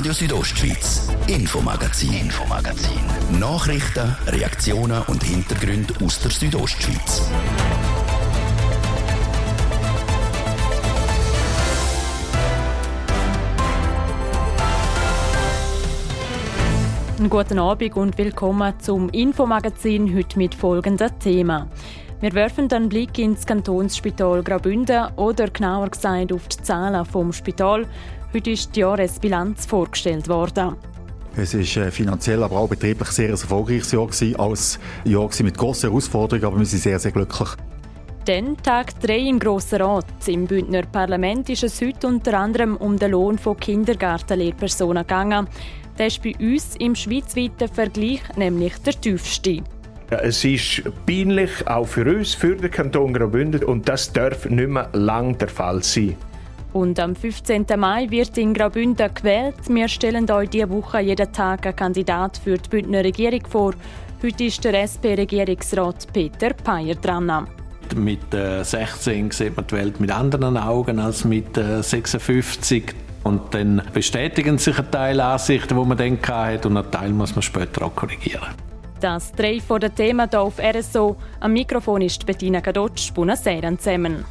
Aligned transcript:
Radio 0.00 0.14
Südostschweiz, 0.14 1.08
Infomagazin, 1.26 2.14
Infomagazin. 2.14 3.02
Nachrichten, 3.38 4.16
Reaktionen 4.28 5.02
und 5.08 5.22
Hintergründe 5.22 5.92
aus 6.02 6.18
der 6.20 6.30
Südostschweiz. 6.30 7.30
Guten 17.28 17.58
Abend 17.58 17.94
und 17.94 18.16
willkommen 18.16 18.72
zum 18.80 19.10
Infomagazin 19.10 20.16
heute 20.16 20.38
mit 20.38 20.54
folgenden 20.54 21.10
Themen. 21.18 21.66
Wir 22.20 22.32
werfen 22.32 22.72
einen 22.72 22.88
Blick 22.88 23.18
ins 23.18 23.44
Kantonsspital 23.44 24.42
Graubünden 24.42 25.08
oder 25.16 25.48
genauer 25.48 25.90
gesagt 25.90 26.32
auf 26.32 26.48
die 26.48 26.62
Zahlen 26.62 27.04
vom 27.04 27.34
Spital. 27.34 27.86
Heute 28.32 28.50
ist 28.50 28.76
die 28.76 28.80
Jahresbilanz 28.80 29.66
vorgestellt 29.66 30.28
worden. 30.28 30.76
Es 31.36 31.52
war 31.52 31.84
äh, 31.84 31.90
finanziell, 31.90 32.42
aber 32.44 32.58
auch 32.58 32.68
betrieblich 32.68 33.08
sehr 33.08 33.26
ein 33.26 33.32
erfolgreiches 33.32 33.90
Jahr 33.90 34.06
gewesen, 34.06 34.36
als 34.36 34.78
Jahr 35.04 35.28
mit 35.42 35.58
grossen 35.58 35.90
Herausforderungen, 35.90 36.44
aber 36.44 36.58
wir 36.60 36.66
sind 36.66 36.82
sehr, 36.82 36.98
sehr 37.00 37.10
glücklich. 37.10 37.48
Dann 38.26 38.56
Tag 38.58 39.00
3 39.00 39.18
im 39.18 39.38
Grossen 39.40 39.82
Rat. 39.82 40.06
Im 40.26 40.46
Bündner 40.46 40.82
Parlament 40.82 41.48
ist 41.48 41.64
es 41.64 41.80
heute 41.80 42.06
unter 42.06 42.38
anderem 42.38 42.76
um 42.76 42.96
den 42.96 43.10
Lohn 43.10 43.36
von 43.36 43.56
Kindergartenlehrpersonen 43.56 45.02
gegangen. 45.02 45.48
Der 45.98 46.06
ist 46.06 46.22
bei 46.22 46.34
uns 46.38 46.76
im 46.78 46.94
schweizweiten 46.94 47.68
Vergleich 47.68 48.20
nämlich 48.36 48.78
der 48.78 49.00
tiefste. 49.00 49.62
Ja, 50.10 50.18
es 50.18 50.44
ist 50.44 50.82
peinlich, 51.04 51.66
auch 51.66 51.86
für 51.86 52.04
uns, 52.04 52.34
für 52.34 52.54
den 52.54 52.70
Kanton 52.70 53.12
Graubünden, 53.12 53.64
und 53.64 53.88
das 53.88 54.12
darf 54.12 54.48
nicht 54.48 54.68
mehr 54.68 54.88
lang 54.92 55.36
der 55.38 55.48
Fall 55.48 55.82
sein. 55.82 56.16
Und 56.72 57.00
am 57.00 57.16
15. 57.16 57.66
Mai 57.76 58.08
wird 58.10 58.38
in 58.38 58.54
Graubünden 58.54 59.12
gewählt. 59.12 59.56
Wir 59.68 59.88
stellen 59.88 60.30
euch 60.30 60.50
diese 60.50 60.70
Woche 60.70 61.00
jeden 61.00 61.32
Tag 61.32 61.66
einen 61.66 61.74
Kandidat 61.74 62.38
für 62.38 62.56
die 62.56 62.68
Bündner 62.68 63.02
Regierung 63.02 63.44
vor. 63.48 63.74
Heute 64.22 64.44
ist 64.44 64.62
der 64.62 64.74
SP-Regierungsrat 64.84 66.12
Peter 66.12 66.52
Peyer 66.52 66.94
dran. 66.94 67.48
Mit 67.96 68.20
16 68.30 69.28
äh, 69.28 69.32
sieht 69.32 69.56
man 69.56 69.66
die 69.66 69.74
Welt 69.74 69.98
mit 69.98 70.12
anderen 70.12 70.56
Augen 70.56 71.00
als 71.00 71.24
mit 71.24 71.56
56. 71.56 72.84
Äh, 72.84 72.94
und 73.24 73.52
dann 73.52 73.82
bestätigen 73.92 74.58
sich 74.58 74.78
ein 74.78 74.90
Teil 74.90 75.20
Ansichten, 75.20 75.76
die 75.76 75.84
man 75.84 75.98
dann 75.98 76.18
hatte, 76.22 76.68
und 76.68 76.76
ein 76.76 76.90
Teil 76.90 77.10
muss 77.10 77.34
man 77.34 77.42
später 77.42 77.84
auch 77.84 77.94
korrigieren. 77.94 78.48
Das 79.00 79.32
drei 79.32 79.60
von 79.60 79.80
den 79.80 79.94
Themen 79.94 80.28
hier 80.30 80.40
auf 80.40 80.58
RSO. 80.58 81.16
Am 81.40 81.52
Mikrofon 81.52 82.02
ist 82.02 82.24
Bettina 82.24 82.60
Gadotsch, 82.60 83.12
Buonasera 83.12 83.76
zusammen. 83.76 84.24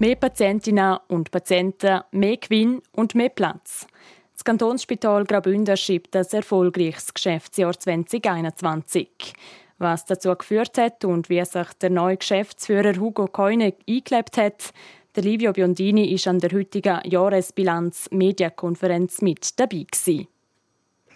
Mehr 0.00 0.16
Patientinnen 0.16 0.96
und 1.08 1.30
Patienten, 1.30 2.00
mehr 2.10 2.38
Gewinn 2.38 2.80
und 2.92 3.14
mehr 3.14 3.28
Platz. 3.28 3.86
Das 4.32 4.44
Kantonsspital 4.44 5.24
Graubünden 5.24 5.76
schreibt 5.76 6.16
ein 6.16 6.24
erfolgreiches 6.32 7.12
Geschäftsjahr 7.12 7.78
2021. 7.78 9.34
Was 9.76 10.06
dazu 10.06 10.34
geführt 10.34 10.78
hat 10.78 11.04
und 11.04 11.28
wie 11.28 11.44
sich 11.44 11.68
der 11.82 11.90
neue 11.90 12.16
Geschäftsführer 12.16 12.98
Hugo 12.98 13.26
Keune 13.26 13.74
eingelebt 13.86 14.38
hat, 14.38 14.72
der 15.16 15.22
Livio 15.22 15.52
Biondini 15.52 16.14
ist 16.14 16.26
an 16.26 16.38
der 16.38 16.52
heutigen 16.52 17.00
Jahresbilanz 17.04 18.08
Medienkonferenz 18.10 19.20
mit 19.20 19.60
dabei 19.60 19.84
gewesen. 19.90 20.28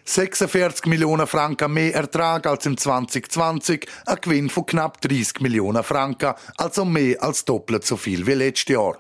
46 0.07 0.87
Millionen 0.87 1.27
Franken 1.27 1.73
mehr 1.73 1.95
Ertrag 1.95 2.47
als 2.47 2.67
im 2.67 2.77
2020, 2.77 3.87
ein 4.05 4.17
Gewinn 4.21 4.51
von 4.51 4.67
knapp 4.67 5.01
30 5.01 5.41
Millionen 5.41 5.83
Franken, 5.83 6.35
also 6.59 6.85
mehr 6.85 7.23
als 7.23 7.45
doppelt 7.47 7.85
so 7.87 7.97
viel 7.97 8.27
wie 8.27 8.35
letztes 8.35 8.75
Jahr. 8.75 8.99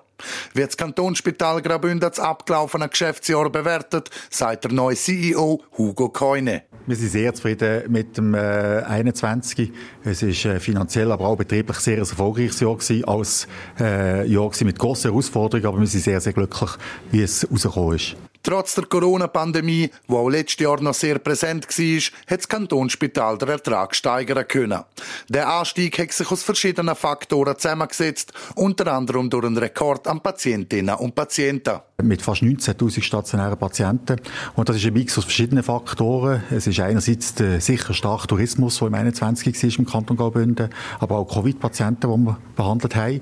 Wie 0.55 0.62
das 0.62 0.77
Kantonsspital 0.77 1.60
Graubünden 1.60 2.08
das 2.08 2.19
abgelaufene 2.19 2.88
Geschäftsjahr 2.88 3.50
bewertet, 3.50 4.08
sagt 4.30 4.64
der 4.64 4.72
neue 4.72 4.97
CEO 4.97 5.62
Hugo 5.77 6.08
Keune. 6.08 6.62
Wir 6.86 6.97
sind 6.97 7.10
sehr 7.10 7.34
zufrieden 7.34 7.91
mit 7.91 8.16
dem 8.16 8.34
äh, 8.34 8.38
21. 8.38 9.72
Es 10.04 10.22
ist 10.22 10.44
äh, 10.44 10.60
finanziell, 10.60 11.12
aber 11.12 11.26
auch 11.26 11.36
betrieblich 11.36 11.78
sehr 11.78 11.97
ein 11.97 12.00
erfolgreiches 12.00 12.60
Jahr 12.60 12.76
gewesen, 12.76 13.04
als 13.04 13.48
äh, 13.78 14.26
Jahr 14.26 14.48
gewesen 14.48 14.66
mit 14.66 14.78
grossen 14.78 15.10
Herausforderungen, 15.10 15.66
aber 15.66 15.81
wir 15.81 15.86
sind 15.86 16.03
sehr, 16.03 16.21
sehr 16.21 16.32
glücklich, 16.32 16.71
wie 17.10 17.22
es 17.22 17.47
rausgekommen 17.50 17.97
ist. 17.97 18.16
Trotz 18.47 18.75
der 18.75 18.84
Corona-Pandemie, 18.84 19.91
die 20.06 20.12
auch 20.12 20.28
letztes 20.28 20.62
Jahr 20.62 20.78
noch 20.78 20.93
sehr 20.93 21.19
präsent 21.19 21.66
war, 21.66 22.00
hat 22.31 22.41
das 22.41 22.47
Kantonsspital 22.49 23.38
den 23.38 23.49
Ertrag 23.49 23.94
steigern 23.94 24.47
können. 24.47 24.82
Der 25.31 25.49
Anstieg 25.49 25.99
hat 25.99 26.12
sich 26.12 26.31
aus 26.31 26.43
verschiedenen 26.43 26.94
Faktoren 26.94 27.56
zusammengesetzt, 27.56 28.34
unter 28.54 28.93
anderem 28.93 29.31
durch 29.31 29.47
einen 29.47 29.56
Rekord 29.56 30.06
an 30.09 30.21
Patientinnen 30.21 30.94
und 30.94 31.15
Patienten. 31.15 31.81
Mit 32.03 32.21
fast 32.21 32.43
19.000 32.43 33.03
stationären 33.03 33.56
Patienten. 33.56 34.21
Und 34.56 34.69
das 34.69 34.77
ist 34.77 34.84
ein 34.84 34.93
Mix 34.93 35.16
aus 35.16 35.25
verschiedenen 35.25 35.62
Faktoren. 35.62 36.43
Es 36.50 36.66
ist 36.66 36.81
einerseits 36.81 37.34
der 37.34 37.62
sicher 37.62 37.94
starke 37.94 38.27
Tourismus, 38.27 38.78
der 38.78 38.88
im 38.88 38.94
21. 38.94 39.62
war 39.62 39.78
im 39.78 39.87
Kanton 39.87 40.16
Graubünden, 40.19 40.69
aber 40.99 41.16
auch 41.16 41.33
Covid-Patienten, 41.33 42.10
die 42.10 42.27
wir 42.27 42.37
behandelt 42.56 42.94
haben. 42.94 43.21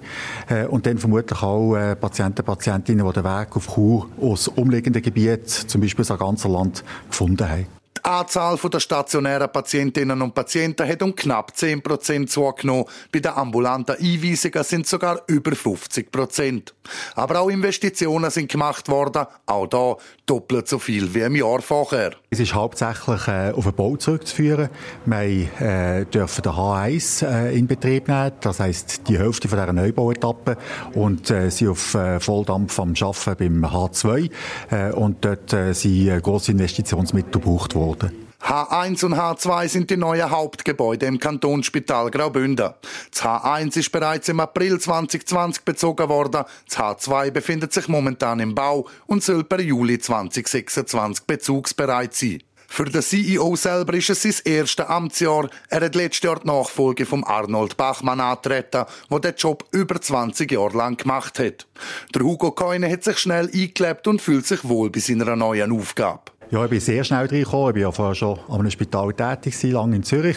Äh, 0.49 0.67
und 0.67 0.87
dann 0.87 0.99
vermutlich 0.99 1.43
auch 1.43 1.77
äh, 1.77 1.95
Patienten, 1.95 2.45
Patientinnen, 2.45 3.07
die 3.07 3.13
den 3.13 3.25
Weg 3.25 3.55
auf 3.55 3.75
Chur 3.75 4.09
aus 4.21 4.49
umliegenden 4.49 5.03
Gebiet, 5.13 5.49
zum 5.49 5.81
Beispiel 5.81 6.05
das 6.05 6.19
ganze 6.19 6.49
Land, 6.49 6.85
gefunden 7.09 7.49
haben. 7.49 7.82
Die 8.05 8.09
Anzahl 8.11 8.57
der 8.57 8.81
stationären 8.81 9.53
Patientinnen 9.53 10.21
und 10.23 10.35
Patienten 10.35 10.89
hat 10.89 11.03
um 11.03 11.15
knapp 11.15 11.53
10% 11.53 12.27
zugenommen. 12.27 12.87
Bei 13.13 13.21
den 13.21 13.31
ambulanten 13.31 13.95
Einweisungen 13.97 14.65
sind 14.65 14.89
sogar 14.89 15.23
über 15.29 15.53
50% 15.53 16.73
Aber 17.15 17.41
auch 17.41 17.49
Investitionen 17.49 18.31
sind 18.31 18.51
gemacht 18.51 18.89
worden, 18.89 19.27
auch 19.47 19.67
da 19.69 19.97
doppelt 20.27 20.67
so 20.67 20.81
viel 20.81 21.15
wie 21.15 21.21
im 21.21 21.37
Jahr 21.37 21.63
vorher. 21.63 22.13
Es 22.31 22.41
ist 22.41 22.55
hauptsächlich 22.55 23.29
äh, 23.29 23.53
auf 23.53 23.65
den 23.65 23.75
Bau 23.75 23.97
zurückzuführen. 23.97 24.69
Wir 25.05 25.61
äh, 25.61 26.05
dürfen 26.07 26.43
den 26.43 26.53
H1 26.53 27.25
äh, 27.25 27.57
in 27.57 27.69
Betrieb 27.69 28.09
nehmen, 28.09 28.33
das 28.41 28.59
heisst 28.59 29.09
die 29.09 29.19
Hälfte 29.19 29.47
von 29.47 29.61
dieser 29.61 29.73
Neubauetappe 29.73 30.57
und 30.95 31.31
äh, 31.31 31.51
sind 31.51 31.69
auf 31.69 31.95
äh, 31.95 32.19
Volldampf 32.19 32.81
am 32.81 32.95
Arbeiten 33.01 33.63
beim 33.63 33.71
H2 33.71 34.31
äh, 34.71 34.93
und 34.93 35.25
dort 35.25 35.53
äh, 35.53 35.73
sind 35.73 36.21
grosse 36.23 36.51
Investitionsmittel 36.51 37.41
gebraucht 37.41 37.77
worden 37.77 37.92
worden. 37.93 38.29
H1 38.43 39.05
und 39.05 39.15
H2 39.15 39.69
sind 39.69 39.91
die 39.91 39.97
neuen 39.97 40.29
Hauptgebäude 40.29 41.07
im 41.07 41.19
Kantonsspital 41.21 42.11
Graubünden. 42.11 42.71
Das 43.13 43.23
H1 43.23 43.79
ist 43.79 43.93
bereits 43.93 44.29
im 44.29 44.41
April 44.41 44.81
2020 44.81 45.65
bezogen 45.65 46.09
worden. 46.09 46.45
Das 46.69 46.79
H2 46.79 47.31
befindet 47.31 47.73
sich 47.73 47.87
momentan 47.87 48.41
im 48.41 48.55
Bau 48.55 48.89
und 49.07 49.23
soll 49.23 49.45
per 49.45 49.61
Juli 49.61 49.99
2026 49.99 51.25
bezugsbereit 51.25 52.15
sein. 52.15 52.43
Für 52.67 52.87
den 52.87 53.03
CEO 53.03 53.55
selber 53.55 53.95
ist 53.95 54.11
es 54.11 54.23
sein 54.23 54.35
erstes 54.45 54.87
Amtsjahr. 54.87 55.49
Er 55.69 55.83
hat 55.83 55.95
letztes 55.95 56.23
Jahr 56.23 56.41
die 56.41 56.47
Nachfolge 56.47 57.07
von 57.07 57.23
Arnold 57.23 57.77
Bachmann 57.77 58.19
antreten, 58.19 58.87
der 59.11 59.21
den 59.21 59.35
Job 59.37 59.67
über 59.73 60.01
20 60.01 60.51
Jahre 60.51 60.77
lang 60.79 60.97
gemacht 60.97 61.39
hat. 61.39 61.69
Der 62.15 62.23
Hugo 62.23 62.51
Keune 62.51 62.91
hat 62.91 63.05
sich 63.05 63.19
schnell 63.19 63.51
eingelebt 63.53 64.09
und 64.09 64.23
fühlt 64.23 64.47
sich 64.47 64.65
wohl 64.65 64.91
bei 64.91 65.01
seiner 65.01 65.37
neuen 65.37 65.71
Aufgabe. 65.71 66.33
Ja, 66.53 66.63
ich 66.65 66.71
bin 66.71 66.81
sehr 66.81 67.03
schnell 67.03 67.25
reingekommen. 67.25 67.75
Ich 67.75 67.77
war 67.77 67.81
ja 67.81 67.93
vorher 67.93 68.15
schon 68.15 68.39
an 68.51 68.61
einem 68.61 68.71
Spital 68.71 69.15
tätig, 69.15 69.63
lange 69.73 69.97
in 69.97 70.03
Zürich. 70.03 70.37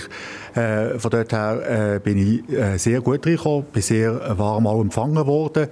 Äh, 0.55 0.97
von 0.97 1.11
dort 1.11 1.33
her 1.33 1.95
äh, 1.95 1.99
bin 1.99 2.17
ich 2.17 2.57
äh, 2.57 2.77
sehr 2.77 3.01
gut 3.01 3.25
reingekommen, 3.25 3.65
bin 3.73 3.81
sehr 3.81 4.37
warm 4.37 4.65
auch 4.65 4.79
empfangen 4.79 5.27
worden. 5.27 5.67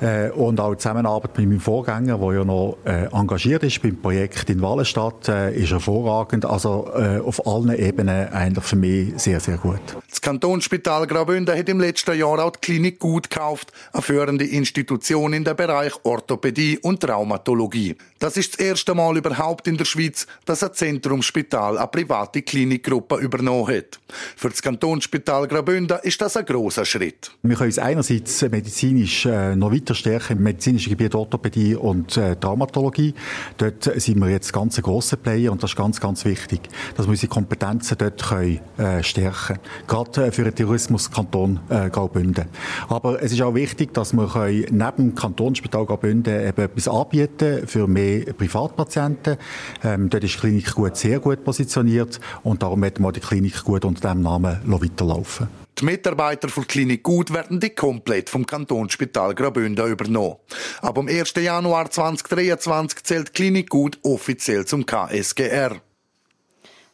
Äh, 0.00 0.30
und 0.30 0.58
auch 0.60 0.72
die 0.72 0.78
Zusammenarbeit 0.78 1.36
mit 1.36 1.46
meinem 1.46 1.60
Vorgänger, 1.60 2.16
der 2.16 2.32
ja 2.32 2.42
noch 2.42 2.78
äh, 2.86 3.04
engagiert 3.12 3.64
ist 3.64 3.82
beim 3.82 4.00
Projekt 4.00 4.48
in 4.48 4.62
Wallenstadt, 4.62 5.28
äh, 5.28 5.54
ist 5.54 5.72
hervorragend. 5.72 6.46
Also 6.46 6.90
auf 7.24 7.46
allen 7.46 7.76
Ebenen 7.76 8.28
eigentlich 8.32 8.64
für 8.64 8.76
mich 8.76 9.12
sehr, 9.16 9.40
sehr 9.40 9.58
gut. 9.58 9.80
Das 10.08 10.20
Kantonsspital 10.20 11.06
Graubünden 11.06 11.56
hat 11.56 11.68
im 11.68 11.80
letzten 11.80 12.18
Jahr 12.18 12.38
auch 12.38 12.52
die 12.52 12.60
Klinik 12.60 12.98
gut 12.98 13.28
gekauft, 13.28 13.72
eine 13.92 14.02
führende 14.02 14.44
Institution 14.44 15.32
in 15.32 15.44
dem 15.44 15.56
Bereich 15.56 15.92
Orthopädie 16.04 16.78
und 16.78 17.00
Traumatologie. 17.00 17.96
Das 18.18 18.36
ist 18.36 18.54
das 18.54 18.66
erste 18.66 18.94
Mal 18.94 19.16
überhaupt 19.16 19.68
in 19.68 19.76
der 19.82 19.86
Schweiz, 19.86 20.26
dass 20.44 20.62
ein 20.62 20.72
Zentrumsspital 20.72 21.76
eine 21.76 21.86
private 21.88 22.42
Klinikgruppe 22.42 23.16
übernommen 23.16 23.66
hat. 23.68 23.98
Für 24.36 24.48
das 24.48 24.62
Kantonsspital 24.62 25.48
Graubünden 25.48 25.98
ist 26.02 26.20
das 26.20 26.36
ein 26.36 26.44
großer 26.44 26.84
Schritt. 26.84 27.32
Wir 27.42 27.56
können 27.56 27.68
uns 27.68 27.78
einerseits 27.78 28.42
medizinisch 28.42 29.26
äh, 29.26 29.56
noch 29.56 29.72
weiter 29.72 29.94
stärken 29.94 30.38
im 30.38 30.44
medizinischen 30.44 30.90
Gebiet 30.90 31.14
Orthopädie 31.14 31.74
und 31.74 32.16
äh, 32.16 32.36
Traumatologie. 32.36 33.14
Dort 33.58 33.84
sind 34.00 34.18
wir 34.18 34.30
jetzt 34.30 34.52
ganz 34.52 34.78
ein 34.78 34.82
grosser 34.82 35.16
Player 35.16 35.50
und 35.50 35.62
das 35.62 35.72
ist 35.72 35.76
ganz, 35.76 36.00
ganz 36.00 36.24
wichtig, 36.24 36.60
dass 36.96 37.06
wir 37.06 37.10
unsere 37.10 37.28
Kompetenzen 37.28 37.98
dort 37.98 38.22
können, 38.22 38.60
äh, 38.78 39.02
stärken 39.02 39.58
Gerade 39.88 40.30
für 40.32 40.44
den 40.44 40.54
Tourismuskanton 40.54 41.60
Graubünden. 41.90 42.46
Aber 42.88 43.22
es 43.22 43.32
ist 43.32 43.42
auch 43.42 43.54
wichtig, 43.54 43.94
dass 43.94 44.12
wir 44.12 44.28
neben 44.70 44.96
dem 44.96 45.14
Kantonsspital 45.14 45.86
Graubünden 45.86 46.48
eben 46.48 46.62
etwas 46.62 46.88
anbieten 46.88 47.66
für 47.66 47.86
mehr 47.86 48.32
Privatpatienten. 48.32 49.36
Ähm, 49.84 50.10
dort 50.10 50.24
ist 50.24 50.34
die 50.34 50.38
Klinik 50.38 50.74
gut 50.74 50.96
sehr 50.96 51.20
gut 51.20 51.44
positioniert 51.44 52.20
und 52.42 52.62
darum 52.62 52.82
werden 52.82 53.04
wir 53.04 53.12
die 53.12 53.20
Klinik 53.20 53.64
gut 53.64 53.84
unter 53.84 54.00
diesem 54.08 54.22
Namen 54.22 54.60
weiterlaufen 54.64 55.48
die 55.82 55.86
Mitarbeiter 55.86 56.48
von 56.48 56.66
Klinik 56.66 57.02
Gut 57.02 57.32
werden 57.32 57.58
die 57.58 57.70
komplett 57.70 58.30
vom 58.30 58.46
Kantonsspital 58.46 59.34
Graubünden 59.34 59.86
übernommen. 59.90 60.36
Aber 60.80 61.00
am 61.00 61.08
1. 61.08 61.34
Januar 61.36 61.90
2023 61.90 63.02
zählt 63.02 63.34
Klinik 63.34 63.68
Gut 63.68 63.98
offiziell 64.02 64.64
zum 64.64 64.86
KSGR. 64.86 65.80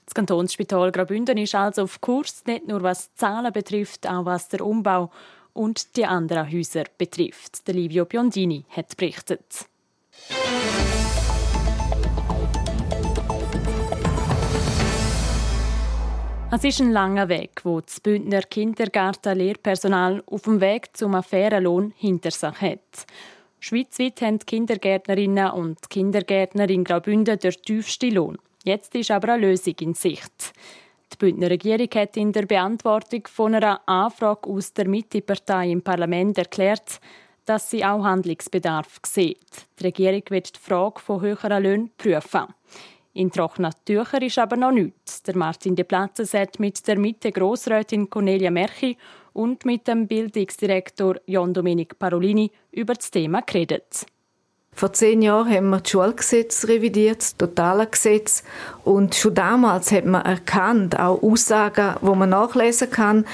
Das 0.06 0.14
Kantonsspital 0.14 0.90
Graubünden 0.90 1.36
ist 1.36 1.54
also 1.54 1.82
auf 1.82 2.00
Kurs, 2.00 2.42
nicht 2.46 2.66
nur 2.66 2.82
was 2.82 3.10
die 3.10 3.16
Zahlen 3.16 3.52
betrifft, 3.52 4.08
auch 4.08 4.24
was 4.24 4.48
der 4.48 4.64
Umbau 4.64 5.10
und 5.52 5.96
die 5.96 6.06
anderen 6.06 6.50
Häuser 6.50 6.84
betrifft. 6.96 7.66
Der 7.66 7.74
Livio 7.74 8.06
Biondini 8.06 8.64
hat 8.70 8.96
berichtet. 8.96 9.66
Es 16.50 16.64
ist 16.64 16.80
ein 16.80 16.92
langer 16.92 17.28
Weg, 17.28 17.60
wo 17.64 17.82
das 17.82 18.00
Bündner 18.00 18.40
Kindergarten-Lehrpersonal 18.40 20.22
auf 20.24 20.42
dem 20.42 20.62
Weg 20.62 20.96
zum 20.96 21.14
Affärenlohn 21.14 21.92
hinter 21.94 22.30
sich 22.30 22.62
hat. 22.62 23.06
Schweizweit 23.60 24.22
haben 24.22 24.38
die 24.38 24.46
Kindergärtnerinnen 24.46 25.50
und 25.50 25.90
Kindergärtner 25.90 26.70
in 26.70 26.84
Graubünden 26.84 27.38
den 27.38 27.52
tiefsten 27.52 28.14
Lohn. 28.14 28.38
Jetzt 28.64 28.94
ist 28.94 29.10
aber 29.10 29.34
eine 29.34 29.46
Lösung 29.46 29.74
in 29.80 29.92
Sicht. 29.92 30.54
Die 31.12 31.18
Bündner 31.18 31.50
Regierung 31.50 31.90
hat 31.94 32.16
in 32.16 32.32
der 32.32 32.46
Beantwortung 32.46 33.26
von 33.26 33.54
einer 33.54 33.86
Anfrage 33.86 34.48
aus 34.48 34.72
der 34.72 34.88
Mittepartei 34.88 35.70
im 35.70 35.82
Parlament 35.82 36.38
erklärt, 36.38 36.98
dass 37.44 37.68
sie 37.68 37.84
auch 37.84 38.04
Handlungsbedarf 38.04 39.00
sieht. 39.04 39.66
Die 39.78 39.84
Regierung 39.84 40.22
wird 40.30 40.56
die 40.56 40.60
Frage 40.60 41.00
von 41.00 41.20
höheren 41.20 41.62
Löhnen 41.62 41.90
prüfen. 41.98 42.46
In 43.14 43.30
trockenen 43.32 43.72
Tüchern 43.84 44.22
ist 44.22 44.38
aber 44.38 44.56
noch 44.56 44.70
nichts. 44.70 45.22
Der 45.22 45.36
Martin 45.36 45.74
de 45.74 45.84
Platze 45.84 46.24
hat 46.38 46.60
mit 46.60 46.86
der 46.86 46.98
Mitte 46.98 47.32
Grossrätin 47.32 48.08
Cornelia 48.10 48.50
Merchi 48.50 48.96
und 49.32 49.64
mit 49.64 49.88
dem 49.88 50.06
Bildungsdirektor 50.06 51.16
John 51.26 51.54
Dominic 51.54 51.98
Parolini 51.98 52.50
über 52.70 52.94
das 52.94 53.10
Thema 53.10 53.40
geredet. 53.42 54.06
Vor 54.72 54.92
zehn 54.92 55.22
Jahren 55.22 55.52
haben 55.52 55.70
wir 55.70 55.80
das 55.80 55.90
Schulgesetz 55.90 56.68
revidiert, 56.68 57.18
das 57.18 57.36
totale 57.36 57.88
Gesetz. 57.88 58.44
Und 58.84 59.16
schon 59.16 59.34
damals 59.34 59.90
hat 59.90 60.04
man 60.04 60.24
erkannt, 60.24 60.96
auch 60.96 61.20
Aussagen, 61.20 61.96
wo 62.00 62.14
man 62.14 62.30
nachlesen 62.30 62.88
kann, 62.88 63.26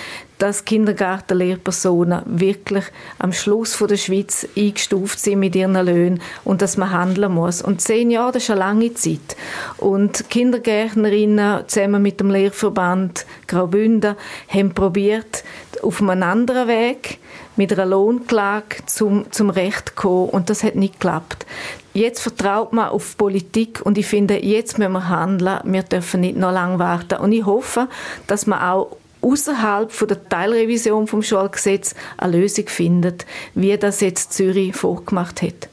dass 0.45 0.67
Kindergartenlehrpersonen 0.67 2.21
wirklich 2.27 2.85
am 3.19 3.33
Schluss 3.33 3.75
von 3.75 3.89
der 3.89 3.97
Schweiz 3.97 4.47
eingestuft 4.55 5.19
sind 5.19 5.41
mit 5.41 5.57
ihren 5.57 5.73
Löhnen 5.73 6.21
und 6.45 6.61
dass 6.61 6.77
man 6.77 6.91
handeln 6.91 7.33
muss. 7.33 7.63
Und 7.63 7.81
zehn 7.81 8.11
Jahre, 8.11 8.33
das 8.33 8.43
ist 8.43 8.51
eine 8.51 8.61
lange 8.61 8.93
Zeit. 8.93 9.37
Und 9.79 10.29
Kindergärtnerinnen 10.29 11.67
zusammen 11.67 12.03
mit 12.03 12.21
dem 12.21 12.29
Lehrverband 12.29 13.25
Graubünden 13.47 14.17
haben 14.47 14.75
probiert, 14.75 15.45
auf 15.83 16.03
einem 16.03 16.23
anderen 16.23 16.69
Weg 16.69 17.21
mit 17.57 17.73
einer 17.73 17.87
Lohnklage 17.87 18.85
zum, 18.85 19.33
zum 19.33 19.49
Recht 19.49 19.89
zu 19.89 19.95
kommen 19.95 20.29
und 20.29 20.51
das 20.51 20.63
hat 20.63 20.75
nicht 20.75 21.01
geklappt. 21.01 21.47
Jetzt 21.95 22.21
vertraut 22.21 22.75
man 22.75 22.91
auf 22.91 23.17
Politik 23.17 23.81
und 23.83 23.97
ich 23.97 24.07
finde, 24.07 24.45
jetzt 24.45 24.79
müssen 24.79 24.93
wir 24.93 25.09
handeln. 25.09 25.61
Wir 25.65 25.85
dürfen 25.85 26.21
nicht 26.21 26.37
noch 26.37 26.53
lange 26.53 26.79
warten. 26.81 27.21
Und 27.21 27.33
ich 27.33 27.47
hoffe, 27.47 27.89
dass 28.27 28.47
man 28.47 28.61
auch 28.61 28.97
außerhalb 29.25 29.91
der 30.07 30.29
Teilrevision 30.29 31.07
vom 31.07 31.23
Schulgesetz 31.23 31.95
eine 32.19 32.39
Lösung 32.39 32.69
findet, 32.69 33.27
wie 33.55 33.77
das 33.77 34.01
jetzt 34.01 34.33
Zürich 34.35 34.77
vorgemacht 34.77 35.43
hat. 35.43 35.69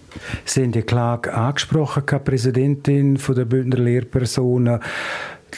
Sie 0.45 0.63
haben 0.63 0.71
die 0.71 0.81
Klage 0.81 1.33
angesprochen, 1.33 2.03
Präsidentin 2.23 3.15
der 3.15 3.45
Bündner 3.45 3.77
Lehrpersonen. 3.77 4.79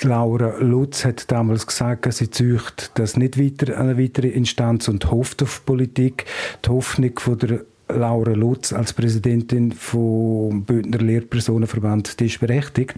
Laura 0.01 0.57
Lutz 0.59 1.05
hat 1.05 1.31
damals 1.31 1.67
gesagt, 1.67 2.11
sie 2.13 2.29
zücht 2.29 2.91
das 2.95 3.15
nicht 3.15 3.39
weiter 3.39 3.77
an 3.77 3.89
eine 3.89 4.01
weitere 4.01 4.29
Instanz 4.29 4.87
und 4.87 5.11
hofft 5.11 5.43
auf 5.43 5.65
Politik. 5.65 6.25
Die 6.65 6.69
Hoffnung 6.69 7.17
von 7.19 7.37
der 7.37 7.61
Laura 7.95 8.31
Lutz 8.31 8.73
als 8.73 8.93
Präsidentin 8.93 9.71
vom 9.71 10.63
Bündner 10.63 10.99
Lehrpersonenverband, 10.99 12.19
die 12.19 12.25
ist 12.27 12.39
berechtigt? 12.39 12.95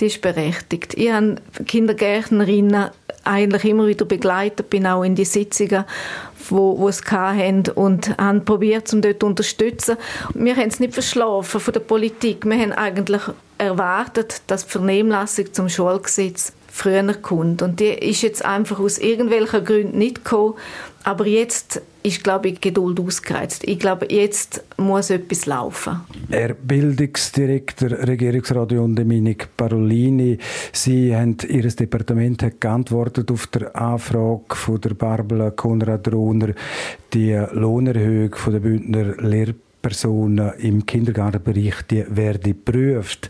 Die 0.00 0.06
ist 0.06 0.20
berechtigt. 0.20 0.94
Ich 0.94 1.12
habe 1.12 1.36
Kindergärtnerinnen 1.66 2.90
eigentlich 3.24 3.64
immer 3.64 3.86
wieder 3.86 4.04
begleitet, 4.04 4.70
bin 4.70 4.86
auch 4.86 5.04
in 5.04 5.14
die 5.14 5.24
Sitzungen, 5.24 5.84
wo, 6.48 6.78
wo 6.78 6.88
es 6.88 7.02
hatten 7.04 7.64
und 7.74 8.16
haben 8.18 8.44
probiert, 8.44 8.92
um 8.92 9.00
dort 9.00 9.20
zu 9.20 9.26
unterstützen. 9.26 9.96
Wir 10.34 10.56
haben 10.56 10.68
es 10.68 10.80
nicht 10.80 10.94
verschlafen 10.94 11.60
von 11.60 11.72
der 11.72 11.80
Politik. 11.80 12.44
Wir 12.44 12.58
haben 12.58 12.72
eigentlich 12.72 13.22
erwartet, 13.58 14.42
dass 14.48 14.66
die 14.66 14.72
Vernehmlassung 14.72 15.52
zum 15.52 15.68
Schulgesetz 15.68 16.52
früher 16.72 17.14
kommt. 17.14 17.62
Und 17.62 17.80
die 17.80 17.90
ist 17.90 18.22
jetzt 18.22 18.44
einfach 18.44 18.80
aus 18.80 18.98
irgendwelchen 18.98 19.64
Gründen 19.64 19.98
nicht 19.98 20.24
gekommen. 20.24 20.54
Aber 21.04 21.26
jetzt 21.26 21.82
ist, 22.02 22.22
glaube 22.22 22.48
ich, 22.48 22.60
Geduld 22.60 23.00
ausgereizt. 23.00 23.64
Ich 23.64 23.78
glaube, 23.78 24.06
jetzt 24.10 24.62
muss 24.76 25.10
etwas 25.10 25.46
laufen. 25.46 26.00
Herr 26.30 26.54
Bildungsdirektor 26.54 27.90
Regierungsrat 27.90 28.72
Dominik 28.72 29.48
Parolini, 29.56 30.38
Sie 30.72 31.14
haben 31.14 31.36
Ihr 31.48 31.68
Departement 31.68 32.60
geantwortet 32.60 33.30
auf 33.30 33.46
der 33.48 33.74
Anfrage 33.74 34.54
von 34.54 34.80
der 34.80 34.94
Barbara 34.94 35.50
Konrad-Rohner, 35.50 36.54
die 37.12 37.40
Lohnerhöhung 37.52 38.34
der 38.46 38.60
Bündner 38.60 39.16
Lehrpersonen 39.16 40.52
im 40.58 40.86
Kindergartenbereich, 40.86 41.82
die 41.90 42.04
werde 42.08 42.54
geprüft. 42.54 43.28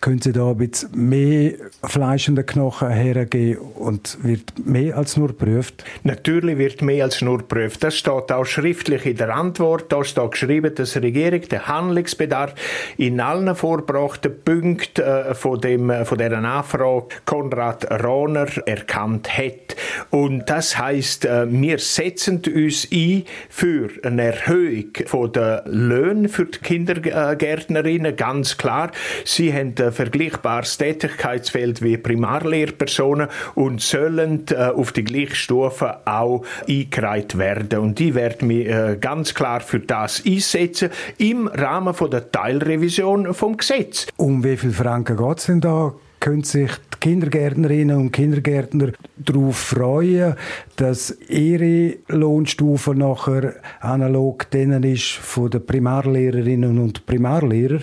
Können 0.00 0.22
Sie 0.22 0.32
da 0.32 0.48
ein 0.48 0.56
bisschen 0.56 1.08
mehr 1.08 1.52
Fleisch 1.84 2.24
den 2.24 2.46
Knochen 2.46 2.88
hergeben 2.88 3.58
und 3.58 4.16
wird 4.22 4.54
mehr 4.64 4.96
als 4.96 5.18
nur 5.18 5.28
geprüft? 5.28 5.84
Natürlich 6.04 6.56
wird 6.56 6.80
mehr 6.80 7.04
als 7.04 7.20
nur 7.20 7.38
geprüft. 7.38 7.84
Das 7.84 7.98
steht 7.98 8.32
auch 8.32 8.46
schriftlich 8.46 9.04
in 9.04 9.18
der 9.18 9.34
Antwort. 9.34 9.92
Da 9.92 10.02
steht 10.02 10.30
geschrieben, 10.30 10.74
dass 10.74 10.92
die 10.94 11.00
Regierung 11.00 11.42
den 11.42 11.68
Handlungsbedarf 11.68 12.54
in 12.96 13.20
allen 13.20 13.54
vorgebrachten 13.54 14.32
Punkten 14.42 15.02
äh, 15.02 15.34
von, 15.34 15.60
dem, 15.60 15.90
äh, 15.90 16.06
von 16.06 16.16
dieser 16.16 16.40
Nachfrage 16.40 17.08
Konrad 17.26 18.02
Rohner 18.02 18.46
erkannt 18.64 19.36
hat. 19.36 19.76
Und 20.08 20.48
das 20.48 20.78
heißt, 20.78 21.26
äh, 21.26 21.46
wir 21.50 21.78
setzen 21.78 22.40
uns 22.46 22.88
ein 22.90 23.24
für 23.50 23.90
eine 24.02 24.32
Erhöhung 24.32 24.92
der 25.34 25.62
Löhne 25.66 26.30
für 26.30 26.46
die 26.46 26.58
Kindergärtnerinnen, 26.58 28.16
ganz 28.16 28.56
klar. 28.56 28.92
Sie 29.26 29.52
haben 29.52 29.74
ein 29.90 29.94
vergleichbares 29.94 30.78
Tätigkeitsfeld 30.78 31.82
wie 31.82 31.96
Primarlehrpersonen 31.96 33.28
und 33.54 33.80
sollen 33.80 34.46
äh, 34.50 34.54
auf 34.54 34.92
die 34.92 35.04
gleiche 35.04 35.34
Stufe 35.34 36.06
auch 36.06 36.44
eingereiht 36.68 37.36
werden. 37.36 37.80
Und 37.80 37.98
die 37.98 38.14
werden 38.14 38.48
mich 38.48 38.66
äh, 38.66 38.96
ganz 39.00 39.34
klar 39.34 39.60
für 39.60 39.80
das 39.80 40.24
einsetzen 40.24 40.90
im 41.18 41.48
Rahmen 41.48 41.94
von 41.94 42.10
der 42.10 42.30
Teilrevision 42.30 43.34
vom 43.34 43.56
Gesetz. 43.56 44.06
Um 44.16 44.44
wie 44.44 44.56
viel 44.56 44.72
Franken 44.72 45.16
geht 45.16 45.38
es 45.38 45.46
denn 45.46 45.60
da? 45.60 45.92
können 46.20 46.42
sich 46.42 46.70
die 46.70 46.98
Kindergärtnerinnen 47.00 47.96
und 47.96 48.12
Kindergärtner 48.12 48.92
darauf 49.16 49.56
freuen, 49.56 50.34
dass 50.76 51.16
ihre 51.28 51.96
Lohnstufe 52.08 52.94
nachher 52.94 53.54
analog 53.80 54.50
denen 54.50 54.82
ist 54.82 55.12
von 55.12 55.50
den 55.50 55.64
Primarlehrerinnen 55.64 56.78
und 56.78 57.06
Primarlehrer? 57.06 57.80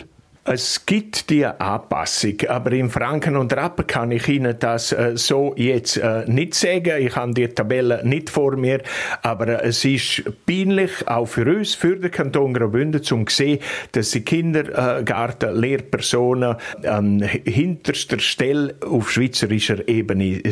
Es 0.49 0.85
gibt 0.85 1.29
die 1.29 1.45
Anpassung, 1.45 2.35
aber 2.47 2.71
in 2.71 2.89
Franken 2.89 3.35
und 3.35 3.51
Rappen 3.51 3.85
kann 3.85 4.11
ich 4.11 4.29
Ihnen 4.29 4.57
das 4.57 4.93
äh, 4.93 5.17
so 5.17 5.53
jetzt 5.57 5.97
äh, 5.97 6.23
nicht 6.25 6.53
sagen. 6.53 7.05
Ich 7.05 7.17
habe 7.17 7.33
die 7.33 7.49
Tabelle 7.49 7.99
nicht 8.05 8.29
vor 8.29 8.55
mir, 8.55 8.81
aber 9.23 9.61
äh, 9.61 9.67
es 9.67 9.83
ist 9.83 10.23
peinlich, 10.45 11.05
auch 11.05 11.25
für 11.25 11.53
uns, 11.53 11.75
für 11.75 11.97
den 11.97 12.11
Kanton 12.11 12.53
Graubünden, 12.53 13.03
zum 13.03 13.27
sehen, 13.27 13.59
dass 13.91 14.11
die 14.11 14.21
Kindergarten-Lehrpersonen 14.21 16.55
an 16.85 17.29
hinterster 17.43 18.19
Stelle 18.19 18.75
auf 18.89 19.11
schweizerischer 19.11 19.85
Ebene 19.89 20.43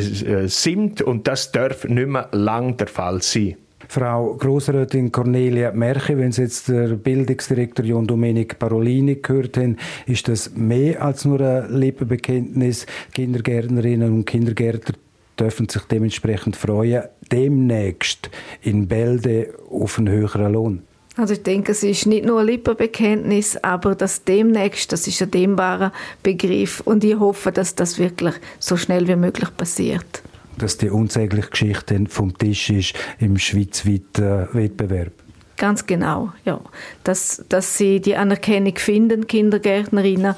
sind 0.46 1.00
und 1.00 1.26
das 1.26 1.52
darf 1.52 1.84
nicht 1.84 2.08
mehr 2.08 2.28
lang 2.32 2.76
der 2.76 2.88
Fall 2.88 3.22
sein. 3.22 3.56
Frau 3.88 4.34
Grossrätin 4.34 5.12
Cornelia 5.12 5.72
Merche, 5.72 6.18
wenn 6.18 6.32
Sie 6.32 6.42
jetzt 6.42 6.68
der 6.68 6.88
Bildungsdirektor 6.88 7.84
John 7.84 8.06
Domenic 8.06 8.58
Parolini 8.58 9.16
gehört 9.16 9.56
haben, 9.56 9.76
ist 10.06 10.28
das 10.28 10.54
mehr 10.54 11.02
als 11.02 11.24
nur 11.24 11.40
ein 11.40 11.72
Lippenbekenntnis. 11.72 12.86
Kindergärtnerinnen 13.14 14.12
und 14.12 14.24
Kindergärtner 14.24 14.94
dürfen 15.38 15.68
sich 15.68 15.82
dementsprechend 15.82 16.56
freuen, 16.56 17.04
demnächst 17.30 18.30
in 18.62 18.88
Bälde 18.88 19.54
auf 19.70 19.98
einen 19.98 20.08
höheren 20.08 20.52
Lohn. 20.52 20.82
Also 21.16 21.32
ich 21.32 21.42
denke, 21.42 21.72
es 21.72 21.82
ist 21.82 22.06
nicht 22.06 22.26
nur 22.26 22.40
ein 22.40 22.46
Lippenbekenntnis, 22.46 23.56
aber 23.62 23.94
das 23.94 24.24
demnächst, 24.24 24.92
das 24.92 25.06
ist 25.06 25.22
ein 25.22 25.30
dehnbarer 25.30 25.92
Begriff 26.22 26.80
und 26.80 27.04
ich 27.04 27.18
hoffe, 27.18 27.52
dass 27.52 27.74
das 27.74 27.98
wirklich 27.98 28.34
so 28.58 28.76
schnell 28.76 29.08
wie 29.08 29.16
möglich 29.16 29.48
passiert 29.56 30.22
dass 30.58 30.78
die 30.78 30.90
unsägliche 30.90 31.50
Geschichte 31.50 32.04
vom 32.08 32.36
Tisch 32.36 32.70
ist 32.70 32.94
im 33.18 33.38
schweizweiten 33.38 34.48
Wettbewerb? 34.52 35.12
Ganz 35.56 35.86
genau, 35.86 36.32
ja. 36.44 36.60
Dass, 37.02 37.42
dass 37.48 37.78
sie 37.78 38.00
die 38.00 38.16
Anerkennung 38.16 38.76
finden, 38.76 39.26
Kindergärtnerinnen, 39.26 40.34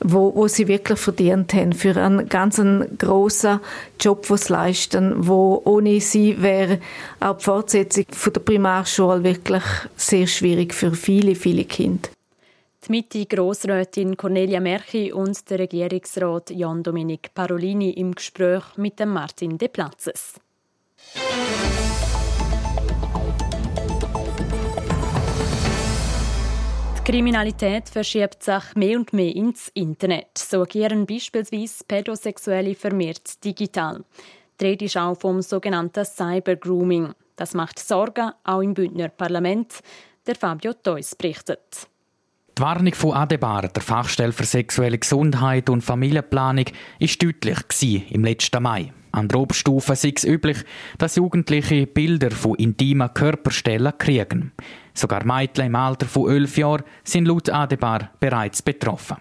wo, 0.00 0.34
wo 0.34 0.48
sie 0.48 0.66
wirklich 0.66 0.98
verdient 0.98 1.54
haben 1.54 1.72
für 1.72 1.96
einen 1.96 2.28
ganz 2.28 2.60
grossen 2.98 3.60
Job, 4.00 4.26
den 4.26 4.36
sie 4.36 4.52
leisten, 4.52 5.28
wo 5.28 5.62
ohne 5.64 6.00
sie 6.00 6.42
wäre 6.42 6.80
auch 7.20 7.38
die 7.38 7.44
Fortsetzung 7.44 8.06
von 8.10 8.32
der 8.32 8.40
Primarschule 8.40 9.22
wirklich 9.22 9.62
sehr 9.96 10.26
schwierig 10.26 10.74
für 10.74 10.92
viele, 10.92 11.36
viele 11.36 11.64
Kinder. 11.64 12.08
Die 12.86 12.92
Mitte-Grossrätin 12.92 14.16
Cornelia 14.16 14.60
Merchi 14.60 15.12
und 15.12 15.50
der 15.50 15.58
Regierungsrat 15.58 16.50
Jan 16.50 16.84
Dominik 16.84 17.34
Parolini 17.34 17.90
im 17.90 18.14
Gespräch 18.14 18.62
mit 18.76 19.00
dem 19.00 19.08
Martin 19.08 19.58
De 19.58 19.66
Platzes. 19.66 20.34
Kriminalität 27.04 27.88
verschiebt 27.88 28.44
sich 28.44 28.76
mehr 28.76 28.98
und 28.98 29.12
mehr 29.12 29.34
ins 29.34 29.68
Internet. 29.74 30.38
So 30.38 30.62
agieren 30.62 31.06
beispielsweise 31.06 31.82
Pädosexuelle 31.88 32.76
vermehrt 32.76 33.44
digital. 33.44 34.04
Die 34.60 34.64
Rede 34.64 34.84
ist 34.84 34.96
auch 34.96 35.18
vom 35.18 35.42
sogenannten 35.42 36.04
Cybergrooming. 36.04 37.14
Das 37.34 37.52
macht 37.54 37.80
Sorgen, 37.80 38.30
auch 38.44 38.60
im 38.60 38.74
Bündner 38.74 39.08
Parlament. 39.08 39.80
Der 40.24 40.36
Fabio 40.36 40.72
Theus 40.72 41.16
berichtet. 41.16 41.88
Die 42.58 42.62
Warnung 42.62 42.94
von 42.94 43.12
Adebar, 43.12 43.68
der 43.68 43.82
Fachstelle 43.82 44.32
für 44.32 44.44
sexuelle 44.44 44.96
Gesundheit 44.96 45.68
und 45.68 45.82
Familienplanung, 45.82 46.64
ist 46.98 47.22
deutlich 47.22 48.10
im 48.10 48.24
letzten 48.24 48.62
Mai. 48.62 48.94
An 49.12 49.28
der 49.28 49.40
Oberstufe 49.40 49.94
sei 49.94 50.14
es 50.16 50.24
üblich, 50.24 50.56
dass 50.96 51.16
Jugendliche 51.16 51.86
Bilder 51.86 52.30
von 52.30 52.54
intimen 52.54 53.12
Körperstellen 53.12 53.92
kriegen. 53.98 54.52
Sogar 54.94 55.26
Mädchen 55.26 55.66
im 55.66 55.76
Alter 55.76 56.06
von 56.06 56.30
11 56.30 56.56
Jahren 56.56 56.84
sind 57.04 57.28
laut 57.28 57.50
Adebar 57.50 58.12
bereits 58.20 58.62
betroffen. 58.62 59.18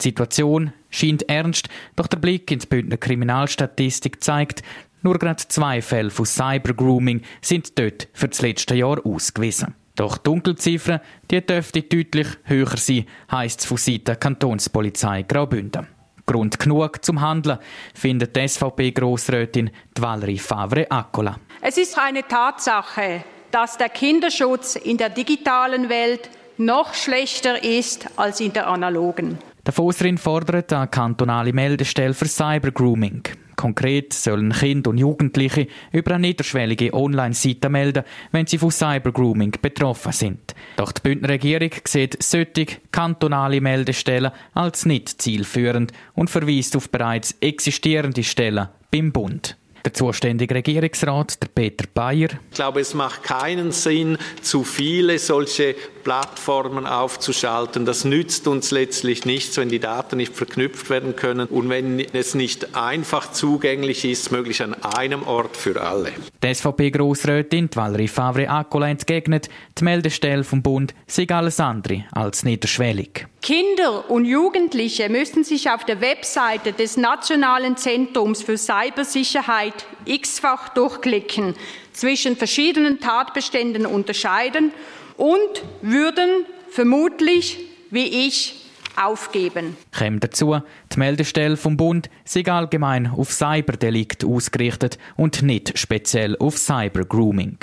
Die 0.00 0.04
Situation 0.04 0.72
scheint 0.88 1.28
ernst, 1.28 1.68
doch 1.94 2.06
der 2.06 2.16
Blick 2.16 2.50
in 2.50 2.60
die 2.60 2.66
Bündner 2.68 2.96
Kriminalstatistik 2.96 4.24
zeigt, 4.24 4.62
nur 5.02 5.18
gerade 5.18 5.46
zwei 5.46 5.82
Fälle 5.82 6.08
von 6.08 6.24
Cybergrooming 6.24 7.20
sind 7.42 7.78
dort 7.78 8.08
für 8.14 8.28
das 8.28 8.40
letzte 8.40 8.76
Jahr 8.76 9.04
ausgewiesen. 9.04 9.74
Doch 9.98 10.16
die 10.16 10.22
Dunkelziffer 10.22 11.00
die 11.28 11.44
dürfte 11.44 11.82
deutlich 11.82 12.28
höher 12.44 12.76
sein, 12.76 13.04
heisst 13.32 13.60
es 13.60 13.66
von 13.66 13.76
Seiten 13.76 14.04
der 14.04 14.16
Kantonspolizei 14.16 15.22
Graubünden. 15.22 15.88
Grund 16.24 16.56
genug 16.60 17.04
zum 17.04 17.20
Handeln, 17.20 17.58
findet 17.94 18.36
die 18.36 18.46
SVP-Grossrätin 18.46 19.70
Valerie 19.98 20.38
Favre-Accola. 20.38 21.40
Es 21.60 21.78
ist 21.78 21.98
eine 21.98 22.22
Tatsache, 22.22 23.24
dass 23.50 23.76
der 23.76 23.88
Kinderschutz 23.88 24.76
in 24.76 24.98
der 24.98 25.08
digitalen 25.08 25.88
Welt 25.88 26.30
noch 26.58 26.94
schlechter 26.94 27.64
ist 27.64 28.08
als 28.16 28.40
in 28.40 28.52
der 28.52 28.68
analogen. 28.68 29.38
Der 29.66 29.72
Fosserin 29.72 30.16
fordert 30.16 30.72
eine 30.72 30.86
kantonale 30.86 31.52
Meldestelle 31.52 32.14
für 32.14 32.26
Cybergrooming. 32.26 33.24
Konkret 33.58 34.14
sollen 34.14 34.52
Kinder 34.52 34.90
und 34.90 34.98
Jugendliche 34.98 35.66
über 35.92 36.12
eine 36.12 36.28
niederschwellige 36.28 36.94
Online-Seite 36.94 37.68
melden, 37.68 38.04
wenn 38.30 38.46
sie 38.46 38.56
von 38.56 38.70
Cybergrooming 38.70 39.56
betroffen 39.60 40.12
sind. 40.12 40.54
Doch 40.76 40.92
die 40.92 41.02
Bündner 41.02 41.28
Regierung 41.30 41.72
sieht 41.84 42.22
solche 42.22 42.66
kantonale 42.92 43.60
Meldestellen 43.60 44.30
als 44.54 44.86
nicht 44.86 45.20
zielführend 45.20 45.92
und 46.14 46.30
verweist 46.30 46.76
auf 46.76 46.88
bereits 46.88 47.36
existierende 47.40 48.22
Stellen 48.22 48.68
beim 48.92 49.10
Bund. 49.12 49.56
Der 49.84 49.94
zuständige 49.94 50.54
Regierungsrat, 50.54 51.42
der 51.42 51.48
Peter 51.48 51.86
Bayer. 51.92 52.28
Ich 52.50 52.56
glaube, 52.56 52.80
es 52.80 52.94
macht 52.94 53.22
keinen 53.22 53.72
Sinn, 53.72 54.18
zu 54.40 54.62
viele 54.62 55.18
solche 55.18 55.74
Plattformen 56.08 56.86
aufzuschalten. 56.86 57.84
Das 57.84 58.06
nützt 58.06 58.48
uns 58.48 58.70
letztlich 58.70 59.26
nichts, 59.26 59.58
wenn 59.58 59.68
die 59.68 59.78
Daten 59.78 60.16
nicht 60.16 60.34
verknüpft 60.34 60.88
werden 60.88 61.16
können 61.16 61.46
und 61.48 61.68
wenn 61.68 62.00
es 62.00 62.34
nicht 62.34 62.74
einfach 62.74 63.30
zugänglich 63.32 64.06
ist, 64.06 64.32
möglichst 64.32 64.62
an 64.62 64.72
einem 64.72 65.24
Ort 65.24 65.54
für 65.54 65.82
alle. 65.82 66.12
Die 66.42 66.54
SVP-Grossrätin 66.54 67.68
Valerie 67.74 68.08
Favre-Accola 68.08 68.88
entgegnet, 68.88 69.50
die 69.78 69.84
Meldestelle 69.84 70.44
vom 70.44 70.62
Bund 70.62 70.94
sei 71.06 71.26
alles 71.28 71.60
andere 71.60 72.06
als 72.12 72.42
niederschwellig. 72.42 73.26
Kinder 73.42 74.10
und 74.10 74.24
Jugendliche 74.24 75.10
müssen 75.10 75.44
sich 75.44 75.68
auf 75.68 75.84
der 75.84 76.00
Webseite 76.00 76.72
des 76.72 76.96
Nationalen 76.96 77.76
Zentrums 77.76 78.42
für 78.42 78.56
Cybersicherheit 78.56 79.84
x-fach 80.06 80.70
durchklicken, 80.70 81.54
zwischen 81.92 82.36
verschiedenen 82.36 82.98
Tatbeständen 82.98 83.84
unterscheiden 83.84 84.72
und 85.18 85.62
würden 85.82 86.46
vermutlich, 86.70 87.58
wie 87.90 88.26
ich, 88.26 88.54
aufgeben. 88.96 89.76
Kommt 89.96 90.24
dazu, 90.24 90.60
die 90.92 90.98
Meldestelle 90.98 91.56
vom 91.56 91.76
Bund 91.76 92.10
sei 92.24 92.44
allgemein 92.46 93.06
auf 93.06 93.30
Cyberdelikt 93.30 94.24
ausgerichtet 94.24 94.98
und 95.16 95.42
nicht 95.42 95.78
speziell 95.78 96.36
auf 96.38 96.58
Cybergrooming. 96.58 97.58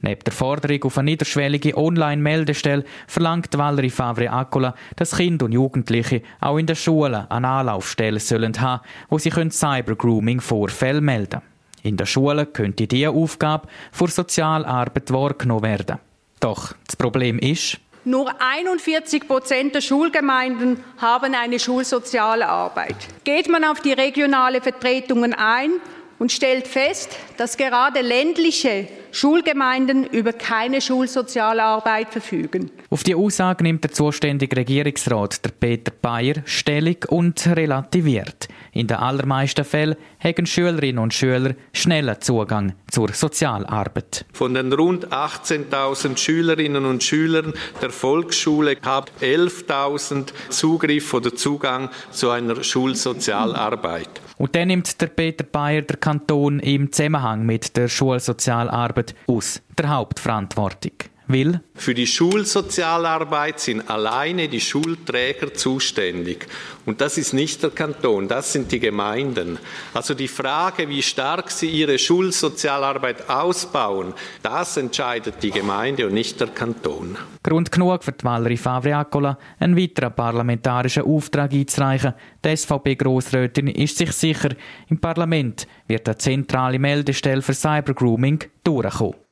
Neben 0.00 0.24
der 0.24 0.32
Forderung 0.32 0.84
auf 0.84 0.98
eine 0.98 1.10
niederschwellige 1.10 1.76
Online-Meldestelle 1.76 2.84
verlangt 3.06 3.56
Valerie 3.56 3.90
Favre-Accola, 3.90 4.74
dass 4.94 5.16
Kinder 5.16 5.46
und 5.46 5.52
Jugendliche 5.52 6.22
auch 6.40 6.58
in 6.58 6.66
der 6.66 6.74
Schule 6.74 7.28
eine 7.30 7.48
Anlaufstelle 7.48 8.20
sollen 8.20 8.60
haben, 8.60 8.84
wo 9.08 9.18
sie 9.18 9.30
Cybergrooming-Vorfälle 9.30 11.00
melden 11.00 11.40
können. 11.40 11.56
In 11.82 11.96
der 11.96 12.06
Schule 12.06 12.46
könnte 12.46 12.86
diese 12.86 13.10
Aufgabe 13.10 13.68
vor 13.92 14.08
Sozialarbeit 14.08 15.12
wahrgenommen 15.12 15.62
werden. 15.62 15.98
Doch 16.46 16.74
das 16.86 16.94
Problem 16.94 17.40
ist, 17.40 17.78
nur 18.04 18.32
41 18.40 19.26
Prozent 19.26 19.74
der 19.74 19.80
Schulgemeinden 19.80 20.78
haben 20.96 21.34
eine 21.34 21.58
Schulsozialarbeit. 21.58 22.94
Geht 23.24 23.48
man 23.48 23.64
auf 23.64 23.80
die 23.80 23.92
regionale 23.92 24.60
Vertretungen 24.60 25.34
ein 25.34 25.72
und 26.20 26.30
stellt 26.30 26.68
fest, 26.68 27.10
dass 27.36 27.56
gerade 27.56 28.00
ländliche 28.00 28.86
Schulgemeinden 29.16 30.04
über 30.04 30.34
keine 30.34 30.82
Schulsozialarbeit 30.82 32.10
verfügen. 32.10 32.70
Auf 32.90 33.02
die 33.02 33.14
Aussage 33.14 33.64
nimmt 33.64 33.82
der 33.82 33.92
zuständige 33.92 34.58
Regierungsrat, 34.58 35.42
der 35.42 35.52
Peter 35.52 35.90
Bayer, 35.90 36.42
Stellung 36.44 36.96
und 37.08 37.46
relativiert. 37.46 38.48
In 38.72 38.88
den 38.88 38.98
allermeisten 38.98 39.64
Fällen 39.64 39.96
haben 40.22 40.44
Schülerinnen 40.44 40.98
und 40.98 41.14
Schüler 41.14 41.54
schnellen 41.72 42.20
Zugang 42.20 42.74
zur 42.90 43.14
Sozialarbeit. 43.14 44.26
Von 44.34 44.52
den 44.52 44.70
rund 44.70 45.08
18.000 45.08 46.18
Schülerinnen 46.18 46.84
und 46.84 47.02
Schülern 47.02 47.54
der 47.80 47.88
Volksschule 47.88 48.76
haben 48.84 49.06
11.000 49.22 50.26
Zugriff 50.50 51.14
oder 51.14 51.34
Zugang 51.34 51.88
zu 52.10 52.28
einer 52.28 52.62
Schulsozialarbeit. 52.62 54.10
Und 54.38 54.54
dann 54.54 54.68
nimmt 54.68 55.00
der 55.00 55.06
Peter 55.06 55.44
Bayer 55.44 55.82
der 55.82 55.96
Kanton 55.96 56.60
im 56.60 56.92
Zusammenhang 56.92 57.46
mit 57.46 57.76
der 57.76 57.88
Schulsozialarbeit 57.88 59.05
aus 59.26 59.62
der 59.76 59.90
Hauptverantwortung. 59.90 60.92
Will? 61.28 61.60
Für 61.74 61.92
die 61.92 62.06
Schulsozialarbeit 62.06 63.58
sind 63.58 63.90
alleine 63.90 64.48
die 64.48 64.60
Schulträger 64.60 65.52
zuständig. 65.52 66.46
Und 66.84 67.00
das 67.00 67.18
ist 67.18 67.32
nicht 67.32 67.64
der 67.64 67.70
Kanton, 67.70 68.28
das 68.28 68.52
sind 68.52 68.70
die 68.70 68.78
Gemeinden. 68.78 69.58
Also 69.92 70.14
die 70.14 70.28
Frage, 70.28 70.88
wie 70.88 71.02
stark 71.02 71.50
sie 71.50 71.68
ihre 71.68 71.98
Schulsozialarbeit 71.98 73.28
ausbauen, 73.28 74.14
das 74.42 74.76
entscheidet 74.76 75.42
die 75.42 75.50
Gemeinde 75.50 76.06
und 76.06 76.14
nicht 76.14 76.40
der 76.40 76.48
Kanton. 76.48 77.18
Grund 77.42 77.72
genug 77.72 78.04
für 78.04 78.12
die 78.12 78.24
Valerie 78.24 78.56
Favriacola, 78.56 79.36
einen 79.58 79.76
weiteren 79.76 80.14
parlamentarischen 80.14 81.02
Auftrag 81.02 81.52
einzureichen. 81.52 82.14
Die 82.44 82.56
SVP-Grossrätin 82.56 83.66
ist 83.66 83.98
sich 83.98 84.12
sicher, 84.12 84.50
im 84.88 85.00
Parlament 85.00 85.66
wird 85.88 86.08
eine 86.08 86.18
zentrale 86.18 86.78
Meldestelle 86.78 87.42
für 87.42 87.54
Cybergrooming 87.54 88.44
durchkommen. 88.62 89.25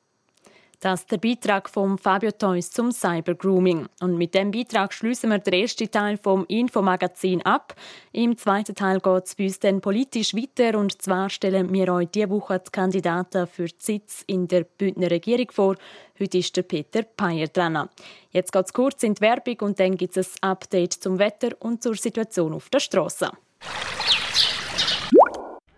Das 0.81 1.01
ist 1.01 1.13
der 1.13 1.19
Beitrag 1.19 1.69
von 1.71 1.99
Fabio 1.99 2.31
Theus 2.31 2.71
zum 2.71 2.93
Cybergrooming. 2.93 3.87
Und 4.01 4.17
mit 4.17 4.35
dem 4.35 4.51
Beitrag 4.51 4.93
schließen 4.93 5.31
wir 5.31 5.39
den 5.39 5.55
ersten 5.55 5.91
Teil 5.91 6.17
vom 6.17 6.45
Infomagazin 6.47 7.43
ab. 7.43 7.75
Im 8.13 8.37
zweiten 8.37 8.75
Teil 8.75 9.01
geht 9.01 9.25
es 9.25 9.35
bei 9.35 9.45
uns 9.45 9.61
dann 9.61 9.81
politisch 9.81 10.35
weiter. 10.35 10.79
Und 10.79 11.01
zwar 11.01 11.31
stellen 11.31 11.73
wir 11.73 11.93
euch 11.93 12.09
diese 12.09 12.31
Woche 12.31 12.59
die 12.59 12.71
Kandidaten 12.71 13.47
für 13.47 13.67
den 13.67 13.79
Sitz 13.79 14.25
in 14.27 14.49
der 14.49 14.65
Bündner 14.65 15.11
Regierung 15.11 15.51
vor. 15.51 15.77
Heute 16.19 16.39
ist 16.39 16.57
der 16.57 16.63
Peter 16.63 17.03
Peyer 17.03 17.49
dran. 17.49 17.89
Jetzt 18.31 18.53
geht 18.53 18.67
es 18.67 18.73
kurz 18.73 19.03
in 19.03 19.15
die 19.15 19.21
Werbung 19.21 19.57
und 19.61 19.81
dann 19.81 19.97
gibt 19.97 20.17
es 20.17 20.37
ein 20.41 20.51
Update 20.51 20.95
zum 20.95 21.19
Wetter 21.19 21.51
und 21.61 21.83
zur 21.83 21.95
Situation 21.95 22.53
auf 22.53 22.69
der 22.69 22.81
Straße. 22.81 23.31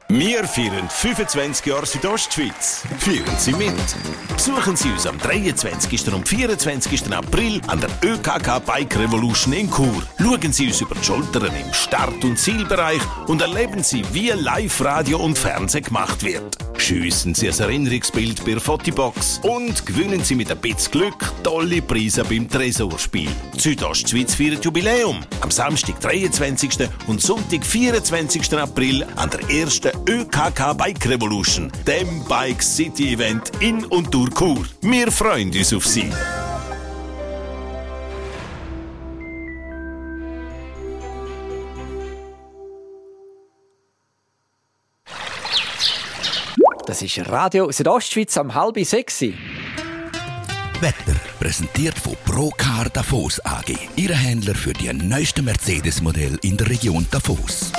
Wir 0.08 0.44
feiern 0.44 0.88
25 0.88 1.66
Jahre 1.66 1.84
Südostschweiz. 1.84 2.84
Führen 2.98 3.36
Sie 3.38 3.52
mit. 3.52 3.74
Besuchen 4.32 4.76
Sie 4.76 4.90
uns 4.90 5.04
am 5.04 5.18
23. 5.18 6.12
und 6.14 6.28
24. 6.28 7.12
April 7.12 7.60
an 7.66 7.80
der 7.80 7.90
ÖKK 8.04 8.64
Bike 8.64 8.96
Revolution 8.96 9.52
in 9.52 9.68
Chur. 9.68 10.04
Schauen 10.16 10.52
Sie 10.52 10.68
uns 10.68 10.80
über 10.80 10.94
die 10.94 11.04
Schultern 11.04 11.46
im 11.46 11.74
Start- 11.74 12.22
und 12.22 12.38
Zielbereich 12.38 13.00
und 13.26 13.42
erleben 13.42 13.82
Sie, 13.82 14.04
wie 14.12 14.30
Live-Radio 14.30 15.18
und 15.18 15.36
Fernsehen 15.36 15.82
gemacht 15.82 16.22
wird. 16.22 16.56
schiessen 16.78 17.34
Sie 17.34 17.48
ein 17.48 17.58
Erinnerungsbild 17.58 18.44
bei 18.44 18.52
der 18.52 18.60
Fotobox 18.60 19.40
und 19.42 19.84
gewinnen 19.86 20.22
Sie 20.22 20.36
mit 20.36 20.52
ein 20.52 20.58
bisschen 20.58 20.92
Glück 20.92 21.32
tolle 21.42 21.82
Preise 21.82 22.22
beim 22.22 22.48
Tresorspiel. 22.48 23.30
Südostschweiz 23.56 24.36
feiert 24.36 24.64
Jubiläum. 24.64 25.24
Am 25.40 25.50
Samstag, 25.50 26.00
23. 26.00 26.88
und 27.08 27.20
Sonntag, 27.20 27.64
24. 27.64 28.56
April 28.56 29.04
an 29.16 29.30
der 29.30 29.50
ersten 29.50 29.95
ÖKK 30.08 30.76
Bike 30.76 31.08
Revolution, 31.08 31.70
dem 31.86 32.24
Bike 32.28 32.62
City 32.62 33.12
Event 33.14 33.50
in 33.60 33.84
und 33.86 34.12
durch 34.12 34.34
Chur. 34.34 34.64
Wir 34.82 35.10
freuen 35.10 35.50
uns 35.56 35.72
auf 35.72 35.86
Sie. 35.86 36.10
Das 46.86 47.02
ist 47.02 47.18
Radio 47.28 47.70
Südostschweiz 47.72 48.36
am 48.38 48.54
halb 48.54 48.78
sechs. 48.84 49.20
Wetter 50.80 51.16
präsentiert 51.40 51.98
von 51.98 52.16
Procar 52.24 52.88
Davos 52.90 53.40
AG. 53.44 53.74
Ihre 53.96 54.14
Händler 54.14 54.54
für 54.54 54.72
die 54.72 54.92
neuesten 54.92 55.44
Mercedes-Modell 55.46 56.38
in 56.42 56.56
der 56.56 56.68
Region 56.68 57.06
Davos. 57.10 57.72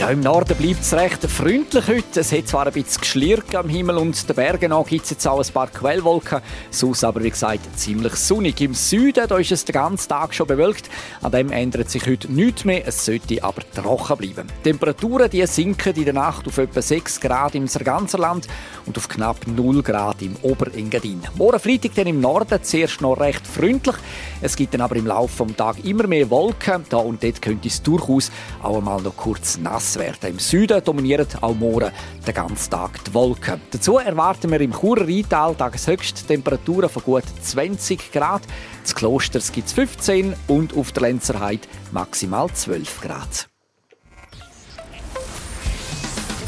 Ja, 0.00 0.08
Im 0.08 0.20
Norden 0.20 0.56
bleibt 0.56 0.80
es 0.80 0.94
recht 0.94 1.22
freundlich 1.30 1.86
heute. 1.86 2.20
Es 2.20 2.32
hat 2.32 2.48
zwar 2.48 2.66
ein 2.66 2.72
bisschen 2.72 3.02
Geschlirr 3.02 3.42
am 3.52 3.68
Himmel 3.68 3.98
und 3.98 4.26
den 4.26 4.34
Bergen 4.34 4.72
an 4.72 4.84
gibt 4.84 5.04
es 5.04 5.10
jetzt 5.10 5.26
auch 5.26 5.46
ein 5.46 5.52
paar 5.52 5.66
Quellwolken. 5.66 6.40
Sonst 6.70 7.04
aber, 7.04 7.22
wie 7.22 7.28
gesagt, 7.28 7.60
ziemlich 7.78 8.14
sonnig. 8.14 8.58
Im 8.62 8.72
Süden 8.72 9.28
da 9.28 9.36
ist 9.36 9.52
es 9.52 9.66
den 9.66 9.74
ganzen 9.74 10.08
Tag 10.08 10.32
schon 10.32 10.46
bewölkt. 10.46 10.88
An 11.20 11.32
dem 11.32 11.52
ändert 11.52 11.90
sich 11.90 12.06
heute 12.06 12.32
nichts 12.32 12.64
mehr. 12.64 12.88
Es 12.88 13.04
sollte 13.04 13.44
aber 13.44 13.60
trocken 13.74 14.16
bleiben. 14.16 14.48
Die 14.60 14.70
Temperaturen 14.70 15.28
die 15.28 15.46
sinken 15.46 15.94
in 15.94 16.04
der 16.06 16.14
Nacht 16.14 16.48
auf 16.48 16.56
etwa 16.56 16.80
6 16.80 17.20
Grad 17.20 17.54
im 17.54 17.66
ganzen 17.66 18.20
Land 18.22 18.48
und 18.86 18.96
auf 18.96 19.06
knapp 19.06 19.46
0 19.46 19.82
Grad 19.82 20.22
im 20.22 20.34
Oberengadin. 20.40 21.20
Morgen 21.36 21.60
Freitag 21.60 21.94
dann 21.96 22.06
im 22.06 22.22
Norden 22.22 22.58
zuerst 22.62 23.02
noch 23.02 23.20
recht 23.20 23.46
freundlich. 23.46 23.96
Es 24.40 24.56
gibt 24.56 24.72
dann 24.72 24.80
aber 24.80 24.96
im 24.96 25.06
Laufe 25.06 25.44
des 25.44 25.56
Tages 25.56 25.84
immer 25.84 26.06
mehr 26.06 26.30
Wolken. 26.30 26.86
Da 26.88 26.96
und 26.96 27.22
dort 27.22 27.42
könnte 27.42 27.68
es 27.68 27.82
durchaus 27.82 28.32
auch 28.62 28.78
einmal 28.78 29.02
noch 29.02 29.14
kurz 29.14 29.58
nass 29.58 29.89
werden. 29.98 30.30
Im 30.30 30.38
Süden 30.38 30.82
dominieren 30.84 31.26
auch 31.40 31.54
morgen 31.54 31.90
den 32.26 32.34
ganzen 32.34 32.70
Tag 32.70 33.02
die 33.04 33.14
Wolken. 33.14 33.60
Dazu 33.70 33.98
erwarten 33.98 34.50
wir 34.50 34.60
im 34.60 34.72
Churer 34.72 35.06
Rheintal 35.06 35.54
Tageshöchste 35.54 36.26
Temperaturen 36.26 36.88
von 36.88 37.02
gut 37.02 37.24
20 37.42 38.12
Grad. 38.12 38.42
Das 38.82 38.94
Klosters 38.94 39.52
gibt 39.52 39.68
es 39.68 39.72
15 39.72 40.34
und 40.48 40.76
auf 40.76 40.92
der 40.92 41.02
Lenzerheide 41.02 41.68
maximal 41.92 42.48
12 42.52 43.00
Grad. 43.00 43.50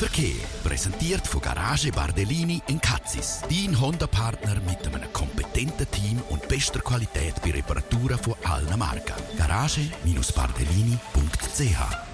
Verkehr 0.02 0.42
präsentiert 0.64 1.24
von 1.28 1.40
Garage 1.40 1.92
Bardellini 1.92 2.60
in 2.66 2.80
Katzis. 2.80 3.40
Dein 3.48 3.80
Honda-Partner 3.80 4.56
mit 4.68 4.84
einem 4.84 5.12
kompetenten 5.12 5.88
Team 5.92 6.20
und 6.28 6.48
bester 6.48 6.80
Qualität 6.80 7.34
bei 7.44 7.52
Reparaturen 7.52 8.18
von 8.18 8.34
allen 8.42 8.76
Marken. 8.76 9.14
Garage-Bardellini.ch 9.38 12.11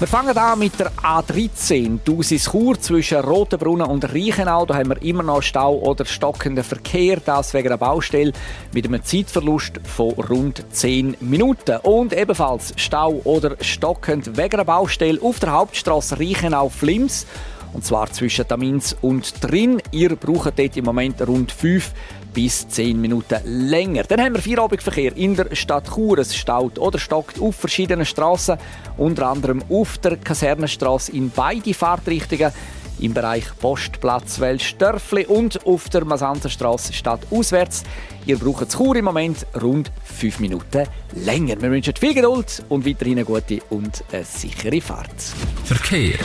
wir 0.00 0.08
fangen 0.08 0.36
an 0.36 0.58
mit 0.58 0.78
der 0.80 0.90
A13, 0.92 2.00
Dusis 2.04 2.50
Chur 2.50 2.80
zwischen 2.80 3.18
Rotenbrunnen 3.18 3.86
und 3.86 4.04
Reichenau. 4.12 4.66
Da 4.66 4.74
haben 4.74 4.88
wir 4.88 5.00
immer 5.02 5.22
noch 5.22 5.40
Stau 5.40 5.76
oder 5.76 6.04
stockenden 6.04 6.64
Verkehr, 6.64 7.20
das 7.24 7.54
wegen 7.54 7.68
der 7.68 7.76
Baustelle 7.76 8.32
mit 8.72 8.86
einem 8.86 9.04
Zeitverlust 9.04 9.80
von 9.84 10.10
rund 10.14 10.64
10 10.68 11.18
Minuten. 11.20 11.76
Und 11.82 12.12
ebenfalls 12.12 12.72
Stau 12.76 13.20
oder 13.22 13.56
stockend 13.60 14.36
wegen 14.36 14.56
der 14.56 14.64
Baustelle 14.64 15.22
auf 15.22 15.38
der 15.38 15.52
Hauptstraße 15.52 16.18
Reichenau-Flims. 16.18 17.26
Und 17.72 17.84
zwar 17.84 18.10
zwischen 18.10 18.48
Tamins 18.48 18.96
und 19.00 19.32
Drin. 19.42 19.80
Ihr 19.92 20.16
braucht 20.16 20.58
dort 20.58 20.76
im 20.76 20.84
Moment 20.84 21.20
rund 21.26 21.52
5 21.52 21.92
bis 22.34 22.68
10 22.68 23.00
Minuten 23.00 23.40
länger. 23.44 24.02
Dann 24.02 24.20
haben 24.20 24.34
wir 24.34 24.42
Feierabendverkehr 24.42 25.16
in 25.16 25.36
der 25.36 25.54
Stadt 25.54 25.88
Chur. 25.94 26.18
Es 26.18 26.36
staut 26.36 26.78
oder 26.78 26.98
stockt 26.98 27.40
auf 27.40 27.54
verschiedenen 27.54 28.04
Straßen, 28.04 28.58
unter 28.98 29.28
anderem 29.28 29.62
auf 29.70 29.96
der 29.98 30.16
Kasernenstraße 30.18 31.12
in 31.12 31.30
beide 31.30 31.72
Fahrtrichtungen 31.72 32.52
im 33.00 33.14
Bereich 33.14 33.44
Postplatz 33.60 34.40
Welstörfli 34.40 35.26
und 35.26 35.64
auf 35.66 35.88
der 35.88 36.04
Masanzerstraße 36.04 36.92
stadtauswärts. 36.92 37.84
Ihr 38.26 38.38
braucht 38.38 38.72
Chur 38.72 38.96
im 38.96 39.04
Moment 39.04 39.46
rund 39.60 39.90
5 40.04 40.40
Minuten 40.40 40.86
länger. 41.14 41.60
Wir 41.60 41.70
wünschen 41.70 41.94
viel 41.98 42.14
Geduld 42.14 42.64
und 42.68 42.86
weiterhin 42.86 43.18
eine 43.18 43.24
gute 43.24 43.60
und 43.70 44.04
eine 44.12 44.24
sichere 44.24 44.80
Fahrt. 44.80 45.22
Verkehr. 45.64 46.18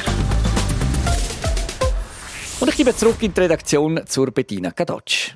Und 2.60 2.68
ich 2.68 2.76
gebe 2.76 2.96
zurück 2.96 3.18
in 3.22 3.34
die 3.34 3.42
Redaktion 3.42 4.02
zur 4.06 4.32
Bettina 4.32 4.72
Kadotsch. 4.72 5.34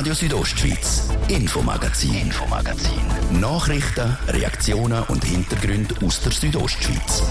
Radio 0.00 0.14
Südostschweiz, 0.14 1.10
Infomagazin, 1.28 2.14
Infomagazin. 2.14 3.02
Nachrichten, 3.38 4.16
Reaktionen 4.28 5.02
und 5.08 5.22
Hintergründe 5.22 5.94
aus 6.02 6.22
der 6.22 6.32
Südostschweiz. 6.32 7.22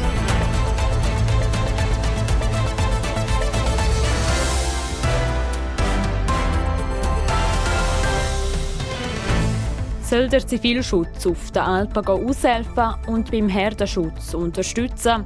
Soll 10.03 10.29
der 10.29 10.45
Zivilschutz 10.45 11.25
auf 11.25 11.49
den 11.49 11.63
Alpen 11.63 12.05
aushelfen 12.05 12.93
und 13.07 13.31
beim 13.31 13.49
Herdenschutz 13.49 14.35
unterstützen? 14.35 15.25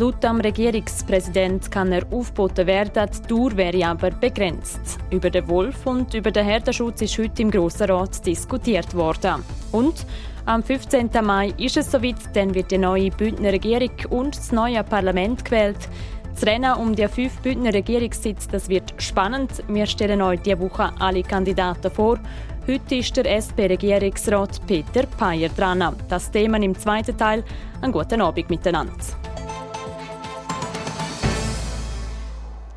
Laut 0.00 0.24
dem 0.24 0.40
Regierungspräsident 0.40 1.70
kann 1.70 1.92
er 1.92 2.10
aufgeboten 2.10 2.66
werden, 2.66 3.10
die 3.12 3.28
Dauer 3.28 3.54
wäre 3.54 3.86
aber 3.86 4.10
begrenzt. 4.10 4.98
Über 5.10 5.28
den 5.28 5.46
Wolf 5.46 5.84
und 5.84 6.14
über 6.14 6.30
den 6.30 6.46
Herdenschutz 6.46 7.02
ist 7.02 7.18
heute 7.18 7.42
im 7.42 7.50
Grossen 7.50 7.90
Rat 7.90 8.24
diskutiert 8.24 8.94
worden. 8.94 9.44
Und 9.72 10.06
am 10.46 10.62
15. 10.62 11.10
Mai 11.22 11.52
ist 11.58 11.76
es 11.76 11.90
soweit, 11.90 12.34
dann 12.34 12.54
wird 12.54 12.70
die 12.70 12.78
neue 12.78 13.10
Bündner 13.10 13.52
Regierung 13.52 13.90
und 14.08 14.38
das 14.38 14.52
neue 14.52 14.82
Parlament 14.84 15.44
gewählt. 15.44 15.86
Das 16.32 16.46
Rennen 16.46 16.72
um 16.76 16.96
die 16.96 17.06
fünf 17.06 17.38
Bündner 17.40 17.74
Regierungssitze 17.74 18.48
das 18.50 18.70
wird 18.70 18.94
spannend. 18.96 19.62
Wir 19.68 19.84
stellen 19.84 20.22
euch 20.22 20.40
diese 20.40 20.60
Woche 20.60 20.94
alle 20.98 21.22
Kandidaten 21.22 21.90
vor. 21.90 22.18
Heute 22.66 22.94
ist 22.94 23.14
der 23.18 23.26
SP-Regierungsrat 23.28 24.66
Peter 24.66 25.04
Peyer 25.18 25.50
dran. 25.50 25.94
Das 26.08 26.30
Thema 26.30 26.56
im 26.56 26.74
zweiten 26.74 27.18
Teil. 27.18 27.44
Einen 27.82 27.92
guten 27.92 28.22
Abend 28.22 28.48
miteinander. 28.48 28.94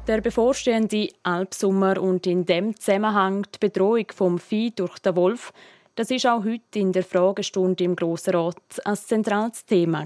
Der 0.06 0.20
bevorstehende 0.20 1.08
Alpsommer 1.24 2.02
und 2.02 2.28
in 2.28 2.46
dem 2.46 2.76
Zusammenhang 2.78 3.44
die 3.44 3.60
Bedrohung 3.60 4.06
vom 4.14 4.38
Vieh 4.38 4.72
durch 4.72 5.00
den 5.00 5.16
Wolf, 5.16 5.54
das 5.96 6.12
ist 6.12 6.26
auch 6.26 6.44
heute 6.44 6.80
in 6.80 6.92
der 6.92 7.06
Fragestunde 7.06 7.86
im 7.86 7.96
Grossen 7.96 8.36
Rat 8.36 8.58
ein 8.84 8.98
zentrales 8.98 9.66
Thema. 9.66 10.04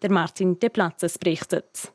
Der 0.00 0.10
Martin 0.10 0.58
De 0.58 0.70
Platzes 0.70 1.18
berichtet. 1.18 1.92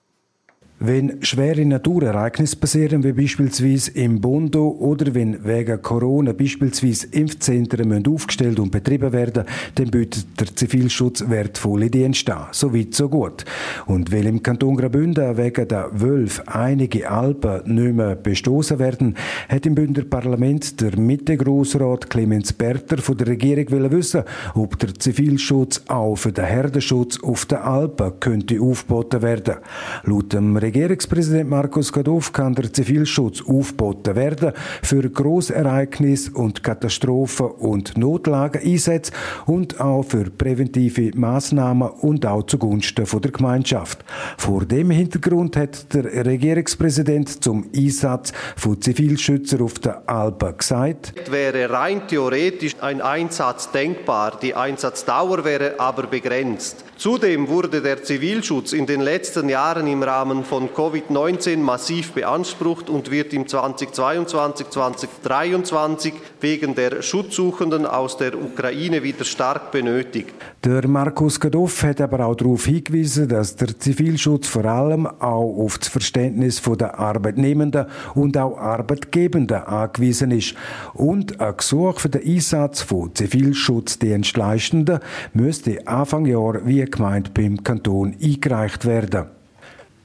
Wenn 0.84 1.20
schwere 1.22 1.64
Naturereignisse 1.64 2.56
passieren, 2.56 3.04
wie 3.04 3.12
beispielsweise 3.12 3.92
im 3.92 4.20
Bondo 4.20 4.68
oder 4.80 5.14
wenn 5.14 5.46
wegen 5.46 5.80
Corona 5.80 6.34
beispielsweise 6.34 7.06
Impfzentren 7.12 7.88
müssen 7.88 8.08
aufgestellt 8.08 8.60
und 8.60 8.72
betrieben 8.72 9.14
werden, 9.14 9.44
dann 9.76 9.92
bietet 9.92 10.40
der 10.40 10.56
Zivilschutz 10.56 11.24
wertvolle 11.30 11.92
Dienste 11.92 12.36
an. 12.36 12.48
So 12.52 12.74
weit, 12.74 12.96
so 12.96 13.10
gut. 13.10 13.46
Und 13.86 14.12
weil 14.12 14.26
im 14.26 14.42
Kanton 14.42 14.76
Graubünden 14.76 15.38
wegen 15.38 15.68
der 15.68 15.92
Wölfe 15.94 16.48
einige 16.48 17.08
Alpen 17.12 17.62
nicht 17.76 17.96
mehr 17.96 18.16
bestoßen 18.16 18.80
werden, 18.80 19.16
hat 19.50 19.68
im 19.68 19.76
Bündner 19.76 20.06
Parlament 20.06 20.82
der 20.82 20.98
Mitte-Grossrat 20.98 22.10
Clemens 22.10 22.54
Berter 22.54 22.98
von 22.98 23.18
der 23.18 23.28
Regierung 23.28 23.92
wissen, 23.92 24.24
ob 24.56 24.80
der 24.80 24.96
Zivilschutz 24.96 25.84
auch 25.90 26.16
für 26.16 26.32
den 26.32 26.46
Herdenschutz 26.46 27.22
auf 27.22 27.46
den 27.46 27.60
Alpen 27.60 28.14
könnte 28.20 28.60
aufgeboten 28.60 29.22
werden. 29.22 29.58
Laut 30.06 30.34
dem 30.34 30.58
Regierungspräsident 30.72 31.50
Markus 31.50 31.92
Gadow 31.92 32.32
kann 32.32 32.56
der 32.56 32.72
Zivilschutz 32.72 33.42
aufgeboten 33.42 34.16
werden 34.16 34.54
für 34.82 35.10
Grossereignisse 35.10 36.32
und 36.32 36.64
Katastrophen 36.64 37.48
und 37.48 37.98
Notlageneinsätze 37.98 39.12
und 39.48 39.82
auch 39.82 40.04
für 40.04 40.32
präventive 40.32 41.12
Maßnahmen 41.14 41.90
und 41.90 42.26
auch 42.26 42.44
zugunsten 42.44 43.06
der 43.06 43.32
Gemeinschaft. 43.32 44.00
Vor 44.38 44.64
dem 44.64 44.92
Hintergrund 44.92 45.58
hat 45.58 45.94
der 45.94 46.26
Regierungspräsident 46.26 47.44
zum 47.44 47.70
Einsatz 47.76 48.32
von 48.56 48.82
Zivilschützern 48.82 49.60
auf 49.64 49.74
der 49.74 50.10
Alpen 50.10 50.58
gesagt, 50.58 51.30
wäre 51.30 51.70
rein 51.70 52.08
theoretisch 52.08 52.78
ein 52.80 53.02
Einsatz 53.02 53.70
denkbar. 53.74 54.40
Die 54.42 54.56
Einsatzdauer 54.56 55.44
wäre 55.44 55.78
aber 55.82 56.04
begrenzt. 56.04 56.86
Zudem 57.02 57.48
wurde 57.48 57.82
der 57.82 58.04
Zivilschutz 58.04 58.74
in 58.74 58.86
den 58.86 59.02
letzten 59.02 59.50
Jahren 59.50 59.88
im 59.88 60.04
Rahmen 60.04 60.44
von 60.44 60.70
Covid-19 60.70 61.58
massiv 61.58 62.12
beansprucht 62.12 62.92
und 62.92 63.10
wird 63.10 63.34
im 63.34 63.48
2022, 63.48 64.70
2023 64.70 66.14
wegen 66.42 66.76
der 66.76 67.02
Schutzsuchenden 67.02 67.88
aus 67.88 68.18
der 68.18 68.40
Ukraine 68.40 69.02
wieder 69.02 69.26
stark 69.26 69.72
benötigt. 69.72 70.30
Der 70.64 70.88
Markus 70.88 71.40
Gadoff 71.40 71.82
hat 71.82 72.02
aber 72.02 72.24
auch 72.24 72.36
darauf 72.36 72.66
hingewiesen, 72.66 73.28
dass 73.28 73.56
der 73.56 73.80
Zivilschutz 73.80 74.48
vor 74.48 74.66
allem 74.66 75.08
auch 75.08 75.58
auf 75.58 75.80
das 75.80 75.88
Verständnis 75.88 76.62
der 76.62 77.00
Arbeitnehmenden 77.00 77.88
und 78.14 78.38
auch 78.38 78.60
Arbeitgebenden 78.60 79.58
angewiesen 79.64 80.30
ist. 80.30 80.54
Und 80.94 81.42
ein 81.42 81.58
Gesuch 81.58 82.00
für 82.00 82.10
den 82.10 82.32
Einsatz 82.32 82.84
von 82.84 83.16
Zivilschutzdienstleistenden 83.16 85.00
müsste 85.34 85.88
Anfang 85.88 86.28
Jahr 86.28 86.64
wie 86.64 86.91
gemeint 86.92 87.34
beim 87.34 87.64
Kanton 87.64 88.16
eingereicht 88.22 88.86
werden. 88.86 89.41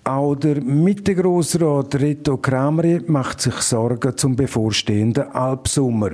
Auch 0.08 0.36
der 0.36 0.62
Mitte-Grossrat 0.62 1.96
Reto 1.96 2.36
Krameri 2.36 3.00
macht 3.08 3.40
sich 3.40 3.56
Sorgen 3.56 4.16
zum 4.16 4.36
bevorstehenden 4.36 5.32
Alpsommer. 5.32 6.12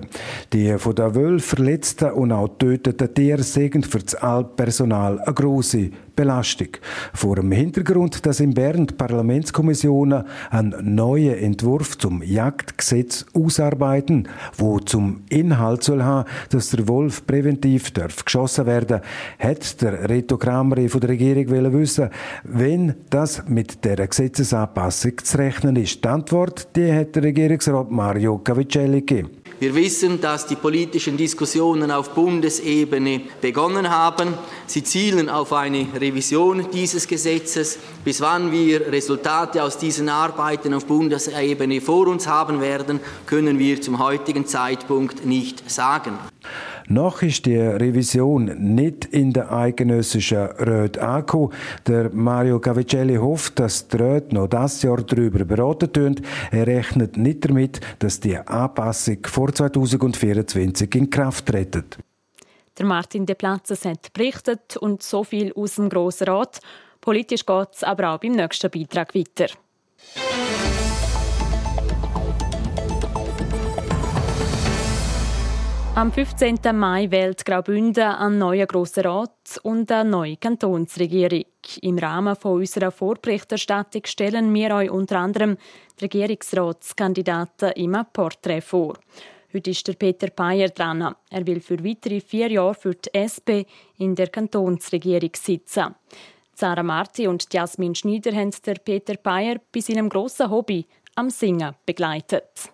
Die 0.51 0.79
von 0.79 0.95
der 0.95 1.15
Wölfe 1.15 1.57
verletzten 1.57 2.13
und 2.13 2.33
auch 2.33 2.49
getöteten 2.49 3.13
Tiere 3.13 3.43
sind 3.43 3.87
für 3.87 3.99
das 3.99 4.15
Alppersonal 4.15 5.21
eine 5.21 5.35
grosse 5.35 5.91
Belastung. 6.17 6.69
Vor 7.15 7.37
dem 7.37 7.53
Hintergrund, 7.53 8.25
dass 8.27 8.41
in 8.41 8.55
Bern 8.55 8.87
die 8.87 8.95
Parlamentskommissionen 8.95 10.25
einen 10.51 10.95
neuen 10.95 11.37
Entwurf 11.37 11.99
zum 11.99 12.23
Jagdgesetz 12.23 13.27
ausarbeiten, 13.35 14.29
wo 14.57 14.79
zum 14.79 15.23
Inhalt 15.29 15.83
soll 15.83 16.03
haben, 16.03 16.29
dass 16.51 16.71
der 16.71 16.87
Wolf 16.89 17.27
präventiv 17.27 17.91
darf 17.93 18.25
geschossen 18.25 18.67
werden, 18.67 19.01
hat 19.39 19.81
der 19.81 20.09
Reto 20.09 20.37
Krameri 20.37 20.89
von 20.89 21.01
der 21.01 21.11
Regierung 21.11 21.73
wissen, 21.73 22.11
wenn 22.45 22.95
das 23.11 23.49
mit 23.49 23.82
der 23.85 24.07
Gesetzesanpassung 24.07 25.19
zu 25.23 25.39
rechnen 25.39 25.77
ist. 25.77 26.05
Die 26.05 26.09
Antwort, 26.09 26.69
die 26.77 26.93
hat 26.93 27.15
der 27.17 27.25
Regierungsrat 27.25 27.91
Mario 27.91 28.39
Cavicelli 28.39 29.01
gegeben. 29.01 29.43
Wir 29.63 29.77
wissen, 29.77 30.21
dass 30.21 30.47
die 30.47 30.57
politischen 30.57 31.17
Diskussionen 31.17 31.93
auf 31.93 32.11
Bundesebene 32.15 33.21
begonnen 33.41 33.89
haben. 33.89 34.35
Sie 34.67 34.83
zielen 34.83 35.29
auf 35.29 35.53
eine 35.53 35.87
Revision 35.95 36.67
dieses 36.73 37.07
Gesetzes. 37.07 37.79
Bis 38.05 38.21
wann 38.21 38.51
wir 38.51 38.91
Resultate 38.91 39.63
aus 39.63 39.79
diesen 39.79 40.09
Arbeiten 40.09 40.75
auf 40.75 40.87
Bundesebene 40.87 41.81
vor 41.81 42.09
uns 42.09 42.27
haben 42.27 42.61
werden, 42.61 42.99
können 43.25 43.61
wir 43.61 43.81
zum 43.81 44.01
heutigen 44.01 44.47
Zeitpunkt 44.47 45.25
nicht 45.25 45.71
sagen. 45.71 46.19
Noch 46.93 47.23
ist 47.23 47.47
die 47.47 47.57
Revision 47.57 48.75
nicht 48.75 49.07
in 49.07 49.33
der 49.33 49.51
eidgenössischen 49.51 50.45
Röt 50.59 50.99
angekommen. 50.99 51.51
Der 51.87 52.11
Mario 52.13 52.61
Cavicelli 52.61 53.17
hofft, 53.17 53.59
dass 53.61 53.89
die 53.89 53.97
Röt 53.97 54.35
noch 54.35 54.47
das 54.47 54.83
Jahr 54.83 54.99
darüber 54.99 55.47
beraten 55.47 55.91
tun. 55.91 56.17
Er 56.51 56.67
rechnet 56.67 57.17
nicht 57.17 57.49
damit, 57.49 57.81
dass 58.01 58.21
die 58.21 58.37
Anpassung 58.37 59.19
vor 59.25 59.55
2024 59.55 60.95
in 60.95 61.09
Kraft 61.09 61.47
tritt. 61.47 61.97
Der 62.77 62.85
Martin 62.85 63.25
De 63.25 63.37
Platzes 63.37 63.87
hat 63.87 64.13
berichtet 64.13 64.77
und 64.77 65.03
so 65.03 65.25
viel 65.25 65.51
aus 65.55 65.77
dem 65.77 65.89
Grossen 65.89 66.29
Rat. 66.29 66.61
Politisch 67.01 67.47
geht 67.47 67.69
es 67.73 67.85
aber 67.85 68.11
auch 68.11 68.21
beim 68.21 68.33
nächsten 68.33 68.71
Beitrag 68.71 69.15
weiter. 69.15 69.47
Am 75.95 76.11
15. 76.11 76.59
Mai 76.73 77.11
wählt 77.11 77.45
Graubünden 77.45 78.03
einen 78.03 78.39
neuen 78.39 78.67
Grossen 78.67 79.05
Rat 79.05 79.61
und 79.63 79.93
eine 79.93 80.09
neue 80.09 80.39
Kantonsregierung. 80.39 81.45
Im 81.83 81.99
Rahmen 81.99 82.35
von 82.35 82.61
unserer 82.61 82.91
Vorberichterstattung 82.91 84.01
stellen 84.07 84.55
wir 84.55 84.75
euch 84.75 84.91
unter 84.91 85.19
anderem 85.19 85.59
die 86.01 86.05
Regierungsratskandidaten 86.05 87.73
im 87.73 87.95
Porträt 88.11 88.63
vor. 88.63 88.95
Heute 89.53 89.69
ist 89.69 89.87
der 89.87 89.93
Peter 89.93 90.31
Payer 90.31 90.71
dran. 90.71 91.15
Er 91.29 91.47
will 91.47 91.61
für 91.61 91.85
weitere 91.85 92.21
vier 92.21 92.51
Jahre 92.51 92.75
für 92.75 92.95
die 92.95 93.11
SP 93.13 93.69
in 93.99 94.15
der 94.15 94.29
Kantonsregierung 94.29 95.33
sitzen. 95.35 95.95
Sarah 96.55 96.83
Marti 96.83 97.27
und 97.27 97.53
Jasmin 97.53 97.95
Schneider 97.95 98.33
haben 98.33 98.55
der 98.65 98.77
Peter 98.77 99.19
Payer 99.19 99.57
bei 99.71 99.81
seinem 99.81 100.09
grossen 100.09 100.51
Hobby 100.51 100.87
am 101.17 101.29
Singen 101.29 101.75
begleitet. 101.85 102.73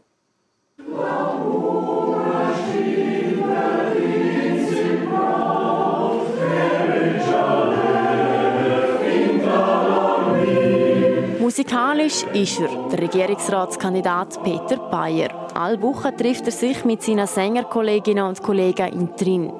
Musikalisch 11.48 12.24
ist 12.34 12.60
er, 12.60 12.68
der 12.90 12.98
Regierungsratskandidat 13.04 14.42
Peter 14.42 14.76
Bayer. 14.76 15.30
Alle 15.54 15.80
Wochen 15.80 16.14
trifft 16.14 16.44
er 16.44 16.52
sich 16.52 16.84
mit 16.84 17.02
seinen 17.02 17.26
Sängerkolleginnen 17.26 18.22
und 18.22 18.42
Kollegen 18.42 18.92
in 18.92 19.16
Trin. 19.16 19.50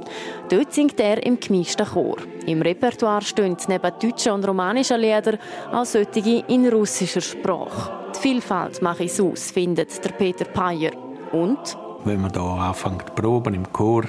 Dort 0.51 0.75
singt 0.75 1.01
er 1.01 1.25
im 1.25 1.41
gemischten 1.41 1.87
Chor. 1.87 2.19
Im 2.45 2.61
Repertoire 2.61 3.23
stehen 3.23 3.57
neben 3.69 3.93
deutschen 4.03 4.33
und 4.33 4.47
romanischen 4.47 5.01
Liedern 5.01 5.39
auch 5.73 5.87
solche 5.87 6.45
in 6.49 6.69
russischer 6.69 7.23
Sprache. 7.23 7.91
Die 8.15 8.21
Vielfalt 8.21 8.83
mache 8.83 9.05
es 9.05 9.19
aus, 9.19 9.51
findet 9.51 10.05
der 10.05 10.11
Peter 10.11 10.45
Payer. 10.45 10.93
Und? 11.33 11.75
Wenn 12.05 12.21
man 12.21 12.33
da 12.33 12.69
anfängt 12.69 13.15
proben 13.15 13.55
im 13.55 13.73
Chor, 13.73 14.05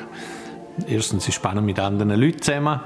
erstens 0.85 1.29
ist 1.29 1.35
spannend 1.35 1.65
mit 1.65 1.79
anderen 1.79 2.19
Leuten 2.19 2.41
zusammen 2.41 2.81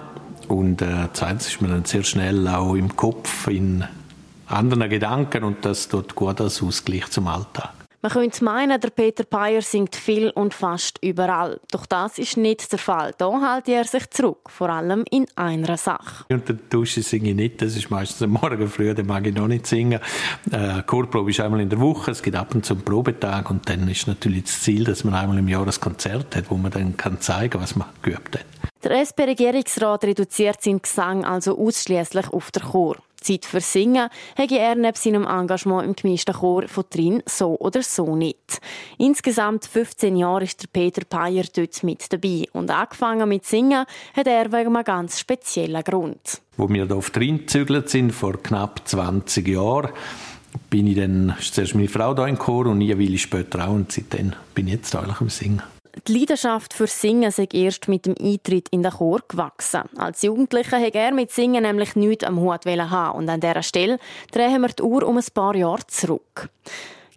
und 0.50 0.84
äh, 0.84 1.08
zweitens 1.14 1.48
ist 1.48 1.62
man 1.64 1.72
dann 1.72 1.86
sehr 1.86 2.04
schnell 2.04 2.48
auch 2.48 2.76
im 2.76 2.96
Kopf 2.96 3.48
in 3.48 3.84
anderen 4.54 4.90
Gedanken 4.90 5.44
und 5.44 5.66
das 5.66 5.88
tut 5.88 6.16
gut 6.16 6.40
als 6.40 6.62
Ausgleich 6.62 7.10
zum 7.10 7.28
Alltag. 7.28 7.74
Man 8.06 8.12
könnte 8.12 8.44
meinen, 8.44 8.82
der 8.82 8.90
Peter 8.90 9.24
Payer 9.24 9.62
singt 9.62 9.96
viel 9.96 10.30
und 10.32 10.54
fast 10.54 11.00
überall. 11.02 11.62
Doch 11.72 11.86
das 11.86 12.18
ist 12.20 12.36
nicht 12.36 12.70
der 12.70 12.78
Fall. 12.78 13.14
Da 13.18 13.32
hält 13.40 13.70
er 13.70 13.86
sich 13.86 14.10
zurück, 14.10 14.50
vor 14.50 14.70
allem 14.70 15.06
in 15.10 15.26
einer 15.38 15.78
Sache. 15.78 16.26
Unter 16.28 16.52
der 16.52 16.66
Dusche 16.70 17.02
singe 17.02 17.30
ich 17.30 17.36
nicht, 17.36 17.62
das 17.62 17.78
ist 17.78 17.90
meistens 17.90 18.22
am 18.24 18.32
Morgen 18.32 18.68
früh, 18.68 18.94
dann 18.94 19.06
mag 19.06 19.26
ich 19.26 19.34
noch 19.34 19.48
nicht 19.48 19.68
singen. 19.68 20.02
Äh, 20.52 20.84
Chorprobe 20.86 21.32
ist 21.32 21.40
einmal 21.40 21.62
in 21.62 21.70
der 21.70 21.80
Woche, 21.80 22.12
es 22.12 22.22
gibt 22.22 22.36
ab 22.36 22.54
und 22.54 22.66
zu 22.66 22.74
einen 22.74 22.84
Probetag 22.84 23.50
und 23.50 23.70
dann 23.70 23.88
ist 23.88 24.06
natürlich 24.06 24.44
das 24.44 24.60
Ziel, 24.60 24.84
dass 24.84 25.06
man 25.06 25.14
einmal 25.14 25.38
im 25.38 25.48
Jahr 25.48 25.66
ein 25.66 25.80
Konzert 25.80 26.36
hat, 26.36 26.52
wo 26.52 26.58
man 26.58 26.72
dann 26.72 26.98
kann 26.98 27.22
zeigen 27.22 27.62
was 27.62 27.78
man 27.78 27.88
geübt 28.02 28.38
hat. 28.38 28.46
Der 28.84 29.00
SP-Regierungsrat 29.00 30.04
reduziert 30.04 30.62
seinen 30.62 30.82
Gesang 30.82 31.24
also 31.24 31.58
ausschließlich 31.58 32.28
auf 32.34 32.52
den 32.52 32.64
Chor. 32.64 32.98
Zeit 33.24 33.46
für 33.46 33.62
Singen 33.62 34.10
habe 34.38 34.58
er 34.58 34.76
neben 34.76 34.96
seinem 34.96 35.26
Engagement 35.26 35.86
im 35.86 35.96
gemischten 35.96 36.36
Chor 36.36 36.68
von 36.68 36.84
drin 36.90 37.24
so 37.26 37.58
oder 37.60 37.82
so 37.82 38.16
nicht. 38.16 38.60
Insgesamt 38.98 39.66
15 39.66 40.16
Jahre 40.16 40.44
ist 40.44 40.62
der 40.62 40.68
Peter 40.68 41.04
Payer 41.06 41.46
dort 41.56 41.84
mit 41.84 42.12
dabei 42.12 42.46
und 42.54 42.70
angefangen 42.70 43.28
mit 43.30 43.46
Singen 43.46 43.86
hat 44.16 44.28
er 44.28 44.52
wegen 44.52 44.76
einem 44.76 44.84
ganz 44.84 45.20
speziellen 45.20 45.84
Grund. 45.84 46.42
Wo 46.58 46.70
wir 46.70 46.86
hier 46.86 46.96
auf 46.96 47.10
drin 47.10 47.40
gezügelt 47.40 47.90
sind, 47.90 48.12
vor 48.12 48.42
knapp 48.42 48.88
20 48.88 49.48
Jahren, 49.48 49.90
bin 50.70 50.88
ich 50.88 50.96
dann, 50.96 51.36
zuerst 51.40 51.76
meine 51.76 51.88
Frau 51.88 52.14
da 52.14 52.28
im 52.28 52.38
Chor 52.38 52.68
und 52.68 52.82
eine 52.82 53.00
Weile 53.00 53.18
später 53.18 53.68
auch 53.68 53.74
und 53.74 53.92
seitdem 53.92 54.34
bin 54.54 54.68
ich 54.68 54.74
jetzt 54.74 54.96
eigentlich 54.96 55.20
am 55.20 55.30
Singen. 55.30 55.64
Die 56.08 56.20
Leidenschaft 56.20 56.74
für 56.74 56.88
Singen 56.88 57.32
sei 57.32 57.48
erst 57.54 57.88
mit 57.88 58.06
dem 58.06 58.16
Eintritt 58.20 58.70
in 58.70 58.82
den 58.82 58.92
Chor 58.92 59.22
gewachsen. 59.28 59.84
Als 59.96 60.24
Jugendlicher 60.24 60.78
hätte 60.78 60.98
er 60.98 61.14
mit 61.14 61.32
Singen 61.32 61.64
nämlich 61.64 61.96
nichts 61.96 62.24
am 62.24 62.40
Hut 62.40 62.66
haben 62.66 63.18
und 63.18 63.30
an 63.30 63.40
dieser 63.40 63.64
Stelle 63.64 64.00
drehen 64.32 64.62
wir 64.62 64.70
die 64.70 64.84
Uhr 64.84 65.08
um 65.08 65.18
ein 65.18 65.24
paar 65.34 65.56
Jahre 65.56 65.86
zurück. 65.88 66.50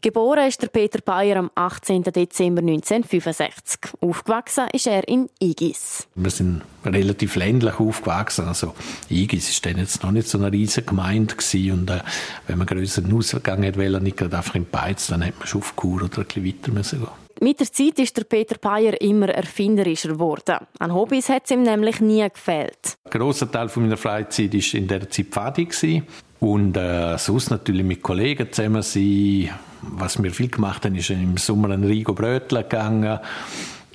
Geboren 0.02 0.46
ist 0.46 0.62
der 0.62 0.68
Peter 0.68 1.00
Bayer 1.00 1.38
am 1.38 1.50
18. 1.54 2.04
Dezember 2.04 2.60
1965. 2.60 3.92
Aufgewachsen 4.00 4.66
ist 4.72 4.86
er 4.86 5.08
in 5.08 5.28
Igis. 5.40 6.06
Wir 6.14 6.30
sind 6.30 6.62
relativ 6.84 7.34
ländlich 7.34 7.80
aufgewachsen. 7.80 8.46
Also 8.46 8.74
Igis 9.08 9.48
ist 9.48 9.66
dann 9.66 9.78
jetzt 9.78 10.04
noch 10.04 10.12
nicht 10.12 10.28
so 10.28 10.38
eine 10.38 10.52
riesige 10.52 10.86
Gemeinde 10.86 11.34
und 11.72 11.90
äh, 11.90 12.00
wenn 12.46 12.58
man 12.58 12.66
größer 12.68 13.02
Ausgang 13.12 13.62
hätte, 13.62 14.00
nicht 14.00 14.16
gerade 14.16 14.36
einfach 14.36 14.54
in 14.54 14.68
Beiz, 14.70 15.08
dann 15.08 15.22
hätte 15.22 15.38
man 15.38 15.48
schon 15.48 15.62
auf 15.62 15.74
Kur 15.74 16.02
oder 16.02 16.18
ein 16.18 16.24
bisschen 16.24 16.44
weiter 16.44 16.70
müssen 16.70 17.00
gehen. 17.00 17.25
Mit 17.40 17.60
der 17.60 17.70
Zeit 17.70 17.98
ist 17.98 18.16
der 18.16 18.24
Peter 18.24 18.56
Payer 18.56 18.98
immer 19.00 19.28
erfinderischer 19.28 20.10
geworden. 20.10 20.66
An 20.78 20.94
Hobbys 20.94 21.28
hat 21.28 21.42
es 21.44 21.50
ihm 21.50 21.62
nämlich 21.62 22.00
nie 22.00 22.26
gefehlt. 22.28 22.96
Ein 23.04 23.10
grosser 23.10 23.50
Teil 23.50 23.70
meiner 23.76 23.98
Freizeit 23.98 24.54
war 24.54 24.74
in 24.74 24.88
der 24.88 25.10
Zeit 25.10 25.26
Pfadi. 25.26 26.02
Und 26.40 26.76
äh, 26.76 27.16
sonst 27.18 27.50
natürlich 27.50 27.84
mit 27.84 28.02
Kollegen 28.02 28.50
zusammen 28.52 28.82
sein. 28.82 29.50
Was 29.82 30.22
wir 30.22 30.30
viel 30.30 30.48
gemacht 30.48 30.84
haben, 30.84 30.94
ist 30.94 31.10
im 31.10 31.36
Sommer 31.36 31.70
ein 31.70 31.84
Rigo 31.84 32.14
Brötler 32.14 32.62
gegangen. 32.62 33.18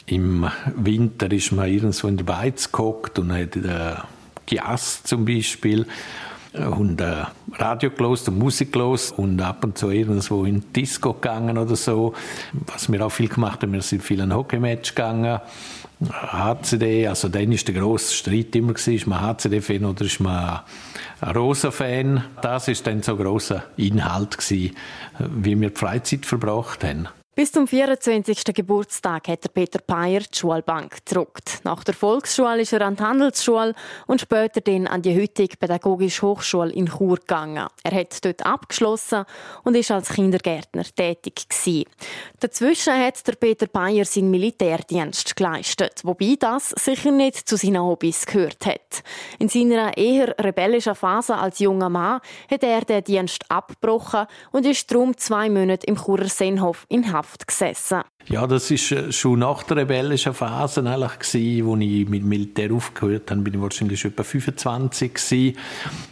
Im 0.06 0.48
Winter 0.76 1.32
ist 1.32 1.52
man 1.52 1.70
irgendwo 1.70 2.08
in 2.08 2.18
der 2.18 2.26
Beiz 2.26 2.72
gehockt 2.72 3.20
und 3.20 3.32
hat 3.32 3.56
äh, 3.56 3.96
Gias 4.46 5.04
zum 5.04 5.26
Beispiel 5.26 5.86
und 6.54 7.00
äh, 7.00 7.24
Radio 7.54 7.92
gelost 7.92 8.28
und 8.28 8.38
Musik 8.38 8.74
gelost 8.74 9.18
und 9.18 9.42
ab 9.42 9.64
und 9.64 9.78
zu 9.78 9.90
irgendwo 9.90 10.44
in 10.46 10.72
Disco 10.74 11.14
gegangen 11.14 11.58
oder 11.58 11.76
so. 11.76 12.14
Was 12.68 12.92
wir 12.92 13.06
auch 13.06 13.12
viel 13.12 13.30
gemacht 13.30 13.62
haben, 13.62 13.74
wir 13.74 13.82
sind 13.82 14.04
viel 14.04 14.22
an 14.22 14.34
Hockeymatch 14.34 14.96
gegangen 14.96 15.40
HCD, 16.10 17.08
also 17.08 17.30
dann 17.30 17.52
war 17.52 17.58
der 17.58 17.76
grosse 17.76 18.14
Streit 18.14 18.56
immer, 18.56 18.76
ist 18.76 19.08
man 19.08 19.22
HCD-Fan 19.22 19.86
oder 19.86 20.06
ist 20.06 20.20
man 20.20 20.62
Rosa-Fan. 21.36 22.24
Das 22.42 22.68
war 22.68 22.76
dann 22.84 23.04
so 23.04 23.12
ein 23.12 23.18
grosser 23.20 23.64
Inhalt, 23.78 24.38
gewesen, 24.38 24.76
wie 25.20 25.60
wir 25.60 25.70
die 25.70 25.76
Freizeit 25.76 26.26
verbracht 26.26 26.84
haben. 26.84 27.08
Bis 27.42 27.52
zum 27.52 27.68
24. 27.68 28.54
Geburtstag 28.54 29.28
hat 29.28 29.44
der 29.44 29.50
Peter 29.50 29.80
Peyer 29.80 30.20
die 30.20 30.38
Schulbank 30.38 31.04
gedruckt. 31.04 31.62
Nach 31.64 31.84
der 31.84 31.96
Volksschule 31.96 32.62
ist 32.62 32.72
er 32.72 32.82
an 32.82 32.96
die 32.96 33.02
Handelsschule 33.02 33.74
und 34.06 34.22
später 34.22 34.62
dann 34.62 34.86
an 34.86 35.02
die 35.02 35.20
heutige 35.20 35.58
Pädagogische 35.58 36.22
Hochschule 36.22 36.72
in 36.72 36.86
Chur 36.86 37.18
gegangen. 37.18 37.68
Er 37.84 37.92
hat 38.00 38.24
dort 38.24 38.46
abgeschlossen 38.46 39.26
und 39.64 39.76
ist 39.76 39.90
als 39.90 40.10
Kindergärtner 40.10 40.84
tätig 40.84 41.50
gewesen. 41.50 41.86
Dazwischen 42.40 42.94
hat 42.94 43.26
der 43.26 43.34
Peter 43.34 43.66
Peyer 43.66 44.06
seinen 44.06 44.30
Militärdienst 44.30 45.36
geleistet, 45.36 46.02
wobei 46.04 46.36
das 46.40 46.70
sicher 46.78 47.10
nicht 47.10 47.50
zu 47.50 47.58
seinen 47.58 47.82
Hobbys 47.82 48.28
gehört 48.28 48.68
hat. 48.68 49.02
In 49.40 49.50
seiner 49.50 49.98
eher 49.98 50.36
rebellischen 50.38 50.94
Phase 50.94 51.36
als 51.36 51.58
junger 51.58 51.90
Mann 51.90 52.22
hat 52.52 52.62
er 52.62 52.82
den 52.82 53.04
Dienst 53.04 53.50
abgebrochen 53.50 54.28
und 54.52 54.68
ist 54.68 54.92
darum 54.92 55.18
zwei 55.18 55.50
Monate 55.50 55.88
im 55.88 55.96
Churer 55.96 56.30
Seenhof 56.30 56.86
in 56.88 57.12
Haft 57.12 57.31
Haft 57.32 57.48
gesessen. 57.48 58.02
Ja, 58.28 58.46
das 58.46 58.70
ist 58.72 58.92
äh, 58.92 59.12
schon 59.12 59.40
nach 59.40 59.64
der 59.64 59.78
rebellischen 59.78 60.34
Phase 60.34 60.86
eigentlich 60.86 61.66
wo 61.66 61.78
ich 61.78 62.08
mit 62.10 62.24
Militär 62.26 62.74
aufgehört 62.74 63.32
habe, 63.32 63.42
bin 63.42 63.54
ich 63.54 63.62
wahrscheinlich 63.62 64.04
etwa 64.04 64.24
25 64.24 65.14
gewesen. 65.14 65.58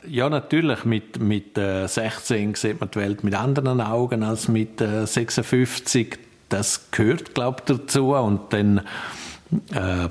Ja, 0.07 0.29
natürlich 0.29 0.85
mit 0.85 1.19
mit 1.19 1.55
16 1.55 2.51
äh, 2.51 2.55
sieht 2.55 2.79
man 2.79 2.89
die 2.91 2.99
Welt 2.99 3.23
mit 3.25 3.35
anderen 3.35 3.81
Augen 3.81 4.23
als 4.23 4.47
mit 4.47 4.79
56. 4.79 6.13
Äh, 6.13 6.17
das 6.47 6.89
gehört, 6.91 7.35
glaube 7.35 7.57
ich, 7.59 7.65
dazu 7.65 8.15
und 8.15 8.53
dann 8.53 8.81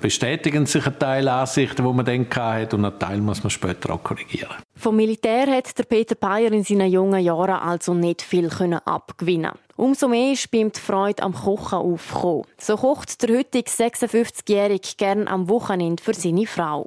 bestätigen 0.00 0.66
sich 0.66 0.86
ein 0.86 0.98
Teil 0.98 1.28
Ansichten, 1.28 1.84
die 1.84 1.92
man 1.92 2.04
dann 2.04 2.26
hatte, 2.28 2.76
und 2.76 2.84
ein 2.84 2.98
Teil 2.98 3.18
muss 3.18 3.42
man 3.42 3.50
später 3.50 3.94
auch 3.94 4.02
korrigieren. 4.02 4.56
Vom 4.74 4.96
Militär 4.96 5.46
hat 5.46 5.78
der 5.78 5.84
Peter 5.84 6.14
Bayer 6.14 6.52
in 6.52 6.64
seinen 6.64 6.90
jungen 6.90 7.22
Jahren 7.22 7.50
also 7.50 7.94
nicht 7.94 8.22
viel 8.22 8.48
abgewinnen 8.84 9.52
Umso 9.78 10.08
mehr 10.08 10.32
ist 10.32 10.52
ihm 10.52 10.72
die 10.72 10.80
Freude 10.80 11.22
am 11.22 11.32
Kochen 11.32 11.78
aufgekommen. 11.78 12.42
So 12.58 12.76
kocht 12.76 13.22
der 13.22 13.38
heutige 13.38 13.70
56-Jährige 13.70 14.88
gern 14.96 15.28
am 15.28 15.48
Wochenende 15.48 16.02
für 16.02 16.14
seine 16.14 16.48
Frau. 16.48 16.86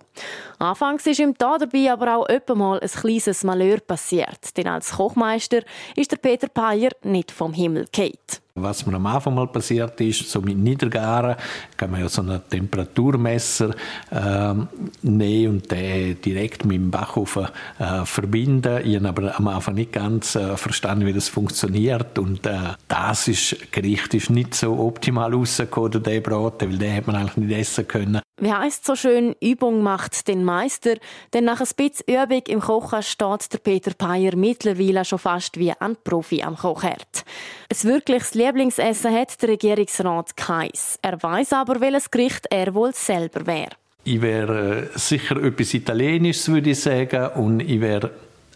Anfangs 0.60 1.08
ist 1.08 1.22
ihm 1.22 1.34
da 1.38 1.58
dabei 1.58 1.90
aber 1.90 2.18
auch 2.18 2.28
öppe 2.28 2.54
mal 2.54 2.82
ein 2.82 2.90
kleines 2.90 3.46
Malheur 3.46 3.80
passiert, 3.80 4.58
denn 4.58 4.68
als 4.68 4.92
Kochmeister 4.92 5.62
ist 5.96 6.12
der 6.12 6.18
Peter 6.18 6.50
Bayer 6.50 6.92
nicht 7.04 7.32
vom 7.32 7.54
Himmel 7.54 7.86
gefallen. 7.86 8.42
Was 8.62 8.86
mir 8.86 8.96
am 8.96 9.06
Anfang 9.06 9.36
mal 9.36 9.48
passiert 9.48 10.00
ist, 10.02 10.30
so 10.30 10.42
mit 10.42 10.58
Niedergaren, 10.58 11.36
kann 11.78 11.92
man 11.92 12.02
ja 12.02 12.10
so 12.10 12.22
einen 12.22 12.42
Temperaturmesser 12.50 13.74
ähm, 14.12 14.68
nehmen 15.02 15.56
und 15.56 15.72
den 15.72 16.22
direkt 16.22 16.66
mit 16.66 16.78
dem 16.78 16.92
Backofen 16.92 17.48
äh, 17.80 18.06
verbinden. 18.06 18.82
Ich 18.86 18.96
habe 18.96 19.10
aber 19.10 19.38
am 19.38 19.48
Anfang 19.48 19.76
nicht 19.76 19.94
ganz 19.94 20.36
äh, 20.36 20.58
verstanden, 20.58 21.06
wie 21.06 21.14
das 21.14 21.30
funktioniert 21.30 22.18
und 22.20 22.46
äh, 22.46 22.58
das 22.88 23.28
ist, 23.28 23.72
Gericht 23.72 24.14
ist 24.14 24.30
nicht 24.30 24.54
so 24.56 24.78
optimal 24.80 25.34
rausgekommen, 25.34 26.04
der 26.04 26.22
Braten, 26.22 26.70
weil 26.70 26.78
den 26.78 26.92
hätte 26.92 27.12
man 27.12 27.22
eigentlich 27.22 27.38
nicht 27.38 27.58
essen 27.58 27.88
können. 27.88 28.22
Wie 28.44 28.52
heisst 28.52 28.86
so 28.86 28.96
schön, 28.96 29.36
Übung 29.40 29.84
macht 29.84 30.28
den 30.28 30.44
Meister, 30.44 30.96
denn 31.32 31.46
nach 31.46 31.62
ein 31.62 31.68
bisschen 31.76 32.08
Übung 32.08 32.42
im 32.48 32.60
Kochen 32.60 33.04
steht 33.04 33.54
der 33.54 33.60
Peter 33.60 33.92
Peyer 33.94 34.36
mittlerweile 34.36 35.06
schon 35.06 35.20
fast 35.20 35.60
wie 35.60 35.72
ein 35.72 35.96
Profi 36.04 36.42
am 36.42 36.58
Kochherd. 36.58 37.24
Ein 37.70 37.84
wirkliches 37.84 38.34
Lieblingsessen 38.52 39.14
hat 39.14 39.42
der 39.42 39.50
Regierungsrat 39.50 40.36
keins. 40.36 41.00
Er 41.02 41.24
weiß 41.24 41.54
aber, 41.54 41.80
welches 41.80 42.12
Gericht 42.12 42.48
er 42.50 42.74
wohl 42.74 42.94
selber 42.94 43.48
wäre. 43.48 43.70
Ich 44.04 44.22
wäre 44.22 44.90
äh, 44.94 44.98
sicher 45.00 45.42
etwas 45.42 45.74
Italienisches, 45.74 46.50
würde 46.50 46.72
ich 46.72 46.82
sagen, 46.82 47.30
und 47.42 47.62
ich 47.62 47.80
wäre 47.80 48.12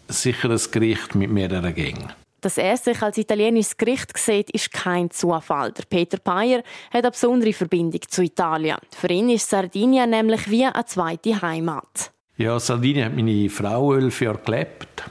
sicher 0.06 0.50
ein 0.50 0.60
Gericht 0.70 1.14
mit 1.14 1.30
mehreren 1.30 1.74
Gängen. 1.74 2.12
Dass 2.42 2.58
er 2.58 2.76
sich 2.76 3.00
als 3.00 3.16
italienisches 3.16 3.78
Gericht 3.78 4.18
sieht, 4.18 4.50
ist 4.50 4.70
kein 4.70 5.10
Zufall. 5.10 5.72
Der 5.72 5.84
Peter 5.84 6.18
Payer 6.18 6.58
hat 6.90 7.04
eine 7.04 7.10
besondere 7.10 7.54
Verbindung 7.54 8.02
zu 8.06 8.22
Italien. 8.22 8.76
Für 8.94 9.08
ihn 9.08 9.30
ist 9.30 9.48
Sardinien 9.48 10.10
nämlich 10.10 10.50
wie 10.50 10.66
eine 10.66 10.84
zweite 10.84 11.40
Heimat. 11.40 12.12
Ja, 12.36 12.60
Sardinien 12.60 13.06
hat 13.06 13.16
meine 13.16 13.48
Frau 13.48 13.94
elf 13.94 14.20
Jahre 14.20 14.40
gelebt. 14.44 15.04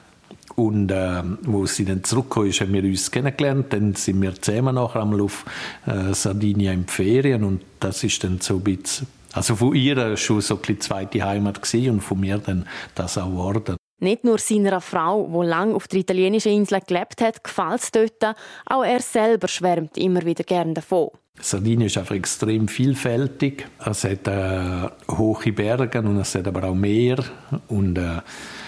Und 0.55 0.91
äh, 0.91 1.21
wo 1.43 1.65
sie 1.65 1.83
dann 1.83 2.03
zurückgekommen 2.03 2.49
ist, 2.49 2.61
haben 2.61 2.73
wir 2.73 2.83
uns 2.83 3.11
kennengelernt. 3.11 3.73
Dann 3.73 3.93
sind 3.95 4.21
wir 4.21 4.39
zusammen 4.41 4.75
nachher 4.75 5.01
einmal 5.01 5.21
auf 5.21 5.45
äh, 5.85 6.13
Sardinien 6.13 6.81
in 6.81 6.87
Ferien. 6.87 7.43
Und 7.43 7.61
das 7.79 8.03
ist 8.03 8.23
dann 8.23 8.39
so 8.39 8.55
ein 8.55 8.63
bisschen, 8.63 9.07
also 9.33 9.55
von 9.55 9.75
ihr 9.75 10.15
schon 10.15 10.41
so 10.41 10.59
ein 10.67 10.79
zweite 10.79 11.23
Heimat 11.23 11.61
gewesen 11.61 11.91
und 11.91 12.01
von 12.01 12.19
mir 12.19 12.37
dann 12.37 12.65
das 12.95 13.17
auch 13.17 13.29
geworden. 13.29 13.75
Nicht 13.99 14.23
nur 14.23 14.37
seiner 14.37 14.81
Frau, 14.81 15.27
die 15.27 15.47
lange 15.47 15.73
auf 15.73 15.87
der 15.87 15.99
italienischen 15.99 16.51
Insel 16.51 16.81
gelebt 16.81 17.21
hat, 17.21 17.43
gefällt 17.43 17.81
es 17.81 17.91
dort, 17.91 18.35
auch 18.65 18.83
er 18.83 18.99
selber 18.99 19.47
schwärmt 19.47 19.97
immer 19.97 20.25
wieder 20.25 20.43
gerne 20.43 20.73
davon. 20.73 21.09
Sardinien 21.39 21.87
ist 21.87 21.97
einfach 21.97 22.15
extrem 22.15 22.67
vielfältig. 22.67 23.67
Es 23.85 24.03
hat 24.03 24.27
äh, 24.27 24.89
hohe 25.17 25.51
Berge 25.51 25.99
und 25.99 26.17
es 26.17 26.35
hat 26.35 26.47
aber 26.47 26.63
auch 26.63 26.75
Meer. 26.75 27.23
Und 27.67 27.97
äh, 27.97 28.21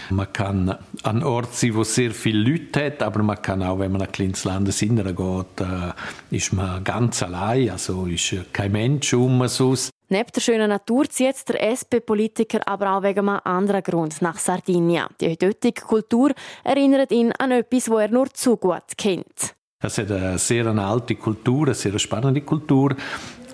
man 0.10 0.32
kann 0.32 0.78
an 1.04 1.24
Ort 1.24 1.54
sein, 1.54 1.76
wo 1.76 1.84
sehr 1.84 2.12
viele 2.12 2.50
Leute 2.50 2.86
hat, 2.86 3.04
aber 3.04 3.24
man 3.24 3.42
kann 3.42 3.64
auch, 3.64 3.80
wenn 3.80 3.92
man 3.92 4.02
ein 4.02 4.12
kleines 4.12 4.44
Landesinnere 4.44 5.14
geht, 5.14 5.62
äh, 5.62 6.36
ist 6.36 6.54
man 6.54 6.84
ganz 6.84 7.24
allein. 7.24 7.70
Also 7.70 8.06
ist 8.06 8.36
kein 8.54 8.72
Mensch 8.72 9.14
um 9.14 9.42
uns. 9.42 9.90
Neben 10.10 10.32
der 10.34 10.42
schönen 10.42 10.70
Natur 10.70 11.10
zieht 11.10 11.50
der 11.50 11.62
SP-Politiker 11.62 12.62
aber 12.66 12.94
auch 12.94 13.04
wegen 13.04 13.28
einem 13.28 13.42
anderen 13.44 13.84
Grund 13.84 14.22
nach 14.22 14.38
Sardinien. 14.38 15.08
Die 15.20 15.30
heutige 15.32 15.82
Kultur 15.82 16.32
erinnert 16.64 17.12
ihn 17.12 17.34
an 17.34 17.52
etwas, 17.52 17.86
das 17.86 18.00
er 18.00 18.08
nur 18.08 18.34
zu 18.34 18.56
gut 18.56 18.98
kennt. 18.98 19.56
Es 19.80 19.98
hat 19.98 20.10
eine 20.10 20.38
sehr 20.40 20.66
alte 20.66 21.16
Kultur, 21.16 21.66
eine 21.68 21.76
sehr 21.76 22.00
spannende 22.00 22.42
Kultur. 22.42 22.96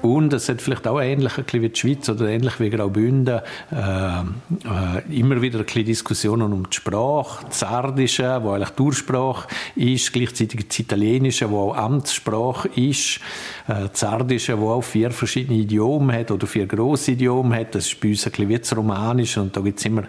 Und 0.04 0.34
es 0.34 0.50
hat 0.50 0.62
vielleicht 0.62 0.86
auch 0.86 1.00
ähnlich 1.00 1.38
ein 1.38 1.46
wie 1.62 1.70
die 1.70 1.80
Schweiz 1.80 2.10
oder 2.10 2.28
ähnlich 2.28 2.60
wie 2.60 2.70
Graubünden 2.70 3.40
äh, 3.72 3.78
äh, 3.78 5.18
immer 5.18 5.42
wieder 5.42 5.60
ein 5.60 5.86
Diskussionen 5.86 6.52
um 6.52 6.70
die 6.70 6.76
Sprache, 6.76 7.46
das 7.46 7.60
Sardische, 7.62 8.38
wo 8.44 8.52
eigentlich 8.52 8.72
die 8.72 8.82
Ursprache 8.82 9.48
ist, 9.78 10.12
gleichzeitig 10.12 10.68
das 10.68 10.78
Italienische, 10.78 11.50
wo 11.50 11.72
auch 11.72 11.78
Amtssprache 11.78 12.68
ist, 12.76 13.22
äh, 13.70 13.88
das 13.88 14.02
Sardische, 14.02 14.60
wo 14.60 14.72
auch 14.72 14.84
vier 14.84 15.10
verschiedene 15.12 15.60
Idiomen 15.60 16.14
hat 16.14 16.32
oder 16.32 16.48
vier 16.48 16.66
grosse 16.66 17.12
Idiomen 17.12 17.58
hat. 17.58 17.74
Das 17.74 17.88
ist 17.88 18.02
bei 18.02 18.10
uns 18.10 18.26
ein 18.26 18.32
bisschen 18.32 18.50
wie 18.50 18.60
das 18.60 18.76
Romanische 18.76 19.42
und 19.42 19.56
da 19.56 19.62
gibt 19.62 19.80
es 19.80 19.86
immer 19.86 20.04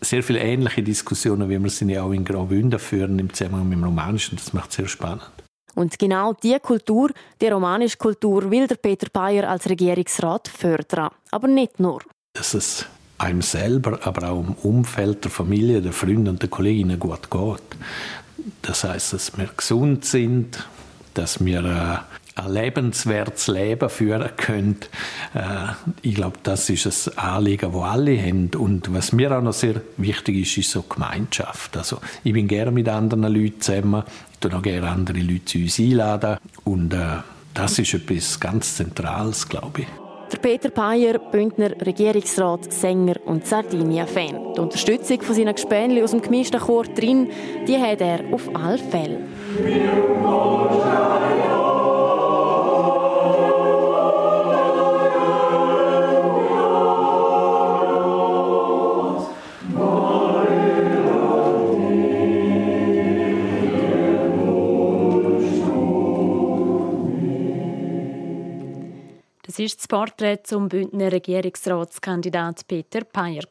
sehr 0.00 0.22
viele 0.22 0.38
ähnliche 0.38 0.82
Diskussionen, 0.82 1.50
wie 1.50 1.62
wir 1.62 1.70
sie 1.70 1.84
ja 1.92 2.02
auch 2.02 2.12
in 2.12 2.24
Graubünden 2.24 2.78
führen 2.78 3.18
im 3.18 3.30
Zusammenhang 3.30 3.68
mit 3.68 3.76
dem 3.76 3.84
Romanischen. 3.84 4.38
Das 4.38 4.54
macht 4.54 4.70
es 4.70 4.76
sehr 4.76 4.88
spannend. 4.88 5.43
Und 5.74 5.98
genau 5.98 6.32
diese 6.32 6.60
Kultur, 6.60 7.10
die 7.40 7.48
romanische 7.48 7.96
Kultur, 7.96 8.50
will 8.50 8.66
der 8.66 8.76
Peter 8.76 9.08
Bayer 9.12 9.48
als 9.48 9.68
Regierungsrat 9.68 10.48
fördern. 10.48 11.10
Aber 11.30 11.48
nicht 11.48 11.80
nur. 11.80 12.00
Dass 12.34 12.54
es 12.54 12.86
einem 13.18 13.42
selber, 13.42 13.98
aber 14.02 14.30
auch 14.30 14.40
im 14.40 14.54
Umfeld 14.62 15.24
der 15.24 15.30
Familie, 15.30 15.80
der 15.80 15.92
Freunde 15.92 16.30
und 16.30 16.42
der 16.42 16.48
Kolleginnen 16.48 16.98
gut 16.98 17.30
geht. 17.30 17.62
Das 18.62 18.84
heißt, 18.84 19.12
dass 19.12 19.36
wir 19.38 19.48
gesund 19.56 20.04
sind, 20.04 20.66
dass 21.14 21.44
wir 21.44 21.64
äh, 21.64 22.23
ein 22.36 22.52
lebenswertes 22.52 23.46
Leben 23.46 23.88
führen 23.88 24.30
können. 24.36 24.80
Äh, 25.34 25.72
ich 26.02 26.14
glaube, 26.16 26.38
das 26.42 26.68
ist 26.68 26.86
ein 27.16 27.18
Anliegen, 27.18 27.72
das 27.72 27.82
alle 27.82 28.20
haben. 28.20 28.50
Und 28.56 28.92
was 28.92 29.12
mir 29.12 29.36
auch 29.36 29.42
noch 29.42 29.52
sehr 29.52 29.80
wichtig 29.96 30.38
ist, 30.38 30.58
ist 30.58 30.70
so 30.70 30.82
Gemeinschaft. 30.82 31.76
Also, 31.76 31.98
ich 32.24 32.32
bin 32.32 32.48
gerne 32.48 32.72
mit 32.72 32.88
anderen 32.88 33.32
Leuten 33.32 33.60
zusammen 33.60 34.02
dann 34.44 34.54
auch 34.54 34.62
gerne 34.62 34.88
andere 34.88 35.18
Leute 35.18 35.44
zu 35.44 35.58
uns 35.58 35.78
einladen. 35.78 36.38
Und 36.64 36.92
äh, 36.92 36.98
das 37.54 37.78
ist 37.78 37.94
etwas 37.94 38.38
ganz 38.38 38.76
Zentrales, 38.76 39.48
glaube 39.48 39.82
ich. 39.82 39.86
Der 40.32 40.38
Peter 40.38 40.70
Payer, 40.70 41.18
Bündner 41.18 41.70
Regierungsrat, 41.80 42.72
Sänger 42.72 43.16
und 43.24 43.46
Sardinien-Fan. 43.46 44.54
Die 44.56 44.60
Unterstützung 44.60 45.22
von 45.22 45.34
seinen 45.34 45.54
Gespänli 45.54 46.02
aus 46.02 46.10
dem 46.10 46.22
gemischten 46.22 46.60
Chor 46.60 46.84
drin, 46.84 47.28
die 47.68 47.78
hat 47.78 48.00
er 48.00 48.20
auf 48.32 48.48
alle 48.54 48.78
Fälle. 48.78 49.20
Das 69.84 69.88
Porträt 69.88 70.38
zum 70.44 70.70
Bündner 70.70 71.12
Regierungsratskandidat 71.12 72.66
Peter 72.66 73.04
Payer. 73.04 73.44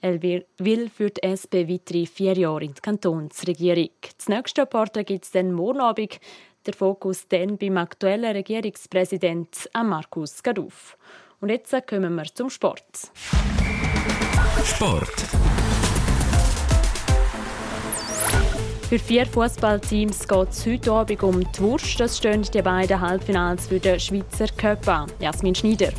Er 0.00 0.22
will 0.22 0.88
für 0.90 1.10
die 1.10 1.24
SP 1.26 1.66
weitere 1.66 2.06
vier 2.06 2.34
Jahre 2.34 2.62
in 2.62 2.74
die 2.74 2.80
Kantonsregierung. 2.80 3.90
Das 4.16 4.28
nächste 4.28 4.64
Porträt 4.64 5.02
gibt 5.02 5.24
es 5.24 5.32
dann 5.32 5.50
morgen 5.50 5.80
Abend. 5.80 6.20
Der 6.66 6.74
Fokus 6.74 7.26
dann 7.26 7.58
beim 7.58 7.78
aktuellen 7.78 8.30
Regierungspräsident 8.30 9.68
Markus 9.74 10.40
Gaduf. 10.40 10.96
Und 11.40 11.48
jetzt 11.48 11.74
kommen 11.88 12.14
wir 12.14 12.26
zum 12.32 12.48
Sport. 12.48 13.10
Sport. 14.62 15.59
Für 18.90 18.98
vier 18.98 19.24
Fußballteams 19.24 20.26
geht 20.26 20.48
es 20.50 20.66
heute 20.66 20.90
Abend 20.90 21.22
um 21.22 21.40
die 21.40 21.60
Wurst. 21.60 22.00
Das 22.00 22.18
stehen 22.18 22.42
die 22.42 22.60
beiden 22.60 23.00
Halbfinals 23.00 23.68
für 23.68 23.78
den 23.78 24.00
Schweizer 24.00 24.48
Cup 24.56 24.88
an. 24.88 25.06
Jasmin 25.20 25.54
Schneider. 25.54 25.90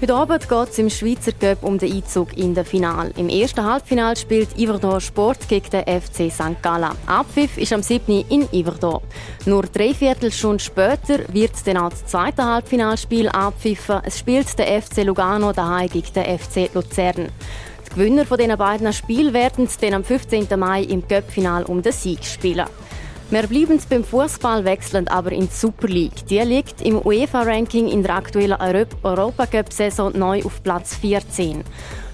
Heute 0.00 0.14
Abend 0.14 0.48
geht 0.48 0.68
es 0.70 0.78
im 0.78 0.88
Schweizer 0.88 1.32
Cup 1.32 1.62
um 1.62 1.76
den 1.76 1.92
Einzug 1.92 2.34
in 2.38 2.54
das 2.54 2.66
Final. 2.66 3.12
Im 3.18 3.28
ersten 3.28 3.62
Halbfinal 3.62 4.16
spielt 4.16 4.58
Iverdor 4.58 4.98
Sport 5.02 5.46
gegen 5.46 5.68
den 5.68 6.00
FC 6.00 6.32
St. 6.32 6.62
Gallen. 6.62 6.96
Abpfiff 7.04 7.58
ist 7.58 7.74
am 7.74 7.82
7. 7.82 8.24
in 8.30 8.48
Iverdor. 8.50 9.02
Nur 9.44 9.64
drei 9.64 9.92
Viertelstunde 9.92 10.64
später 10.64 11.30
wird 11.30 11.52
dann 11.66 11.76
auch 11.76 11.90
das 11.90 12.06
zweite 12.06 12.46
Halbfinalspiel 12.46 13.28
abpfiffen. 13.28 14.00
Es 14.04 14.20
spielt 14.20 14.58
der 14.58 14.80
FC 14.80 15.04
Lugano 15.04 15.52
daheim 15.52 15.90
gegen 15.90 16.14
den 16.14 16.38
FC 16.38 16.70
Luzern. 16.72 17.28
Die 17.88 17.94
Gewinner 17.94 18.26
von 18.26 18.38
diesen 18.38 18.56
beiden 18.56 18.92
Spielen 18.92 19.32
werden 19.32 19.68
dann 19.80 19.94
am 19.94 20.04
15. 20.04 20.46
Mai 20.56 20.82
im 20.82 21.06
Cup-Final 21.06 21.64
um 21.64 21.82
den 21.82 21.92
Sieg 21.92 22.24
spielen. 22.24 22.66
Wir 23.30 23.46
bleiben 23.46 23.80
beim 23.88 24.04
Fußball, 24.04 24.64
wechseln 24.64 25.08
aber 25.08 25.32
in 25.32 25.48
die 25.48 25.54
Super 25.54 25.88
League. 25.88 26.26
Die 26.28 26.40
liegt 26.40 26.82
im 26.82 27.04
UEFA-Ranking 27.04 27.88
in 27.88 28.02
der 28.02 28.16
aktuellen 28.16 28.58
Europacup-Saison 29.02 30.18
neu 30.18 30.42
auf 30.44 30.62
Platz 30.62 30.96
14. 30.96 31.64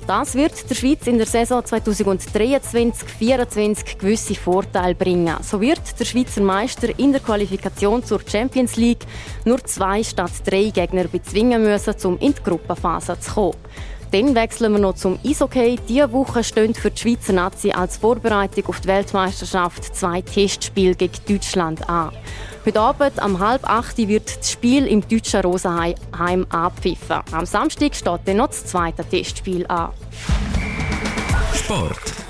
Das 0.06 0.34
wird 0.34 0.68
der 0.68 0.74
Schweiz 0.74 1.06
in 1.06 1.16
der 1.16 1.26
Saison 1.26 1.62
2023-2024 1.62 3.96
gewisse 3.98 4.34
Vorteile 4.34 4.94
bringen. 4.94 5.34
So 5.40 5.58
wird 5.60 5.98
der 5.98 6.04
Schweizer 6.04 6.42
Meister 6.42 6.90
in 6.98 7.12
der 7.12 7.22
Qualifikation 7.22 8.04
zur 8.04 8.20
Champions 8.26 8.76
League 8.76 9.06
nur 9.46 9.64
zwei 9.64 10.02
statt 10.02 10.32
drei 10.44 10.70
Gegner 10.70 11.04
bezwingen 11.04 11.62
müssen, 11.62 11.94
um 12.04 12.18
in 12.18 12.34
die 12.34 12.42
Gruppenphase 12.42 13.18
zu 13.18 13.32
kommen. 13.32 13.56
Dann 14.14 14.36
wechseln 14.36 14.72
wir 14.72 14.78
noch 14.78 14.94
zum 14.94 15.18
Eishockey. 15.26 15.76
Diese 15.88 16.12
Woche 16.12 16.44
stehen 16.44 16.72
für 16.72 16.92
die 16.92 17.00
Schweizer 17.00 17.32
Nazi 17.32 17.72
als 17.72 17.96
Vorbereitung 17.96 18.66
auf 18.66 18.78
die 18.78 18.86
Weltmeisterschaft 18.86 19.92
zwei 19.92 20.22
Testspiele 20.22 20.94
gegen 20.94 21.14
Deutschland 21.26 21.88
an. 21.88 22.12
Heute 22.64 22.78
Abend 22.78 23.20
um 23.20 23.40
halb 23.40 23.68
acht 23.68 23.98
wird 23.98 24.38
das 24.38 24.52
Spiel 24.52 24.86
im 24.86 25.00
deutschen 25.00 25.40
Rosenheim 25.40 26.46
abpfiffen. 26.48 27.22
Am 27.32 27.44
Samstag 27.44 27.96
steht 27.96 28.20
dann 28.26 28.36
noch 28.36 28.46
das 28.46 28.64
zweite 28.66 29.04
Testspiel 29.04 29.66
an. 29.66 29.90
Sport. 31.52 32.23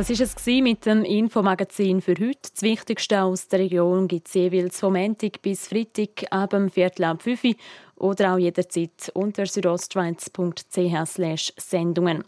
Das 0.00 0.08
war 0.08 0.18
es 0.18 0.46
mit 0.46 0.86
dem 0.86 1.04
Infomagazin 1.04 2.00
für 2.00 2.12
heute. 2.12 2.48
Das 2.54 2.62
Wichtigste 2.62 3.22
aus 3.22 3.48
der 3.48 3.58
Region 3.58 4.08
gibt 4.08 4.28
es 4.28 4.34
jeweils 4.34 4.80
vom 4.80 4.94
Montag 4.94 5.42
bis 5.42 5.68
Freitag 5.68 6.24
ab 6.30 6.50
dem 6.50 6.70
Viertel 6.70 7.04
ab 7.04 7.22
5 7.22 7.44
Uhr 7.44 7.54
oder 7.96 8.32
auch 8.32 8.38
jederzeit 8.38 9.10
unter 9.12 9.44
südostschweiz.ch 9.44 11.52
Sendungen. 11.58 12.24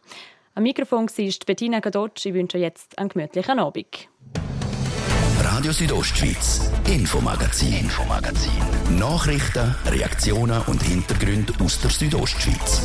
Am 0.54 0.64
Mikrofon 0.64 1.08
war 1.08 1.34
Bettina 1.46 1.80
Gadotsch. 1.80 2.26
Ich 2.26 2.34
wünsche 2.34 2.58
jetzt 2.58 2.98
einen 2.98 3.08
gemütlichen 3.08 3.58
Abend. 3.58 4.06
Radio 5.38 5.72
Südostschweiz, 5.72 6.70
Infomagazin, 6.86 7.72
Infomagazin. 7.72 8.52
Nachrichten, 8.98 9.74
Reaktionen 9.86 10.60
und 10.66 10.82
Hintergründe 10.82 11.54
aus 11.64 11.80
der 11.80 11.90
Südostschweiz. 11.90 12.82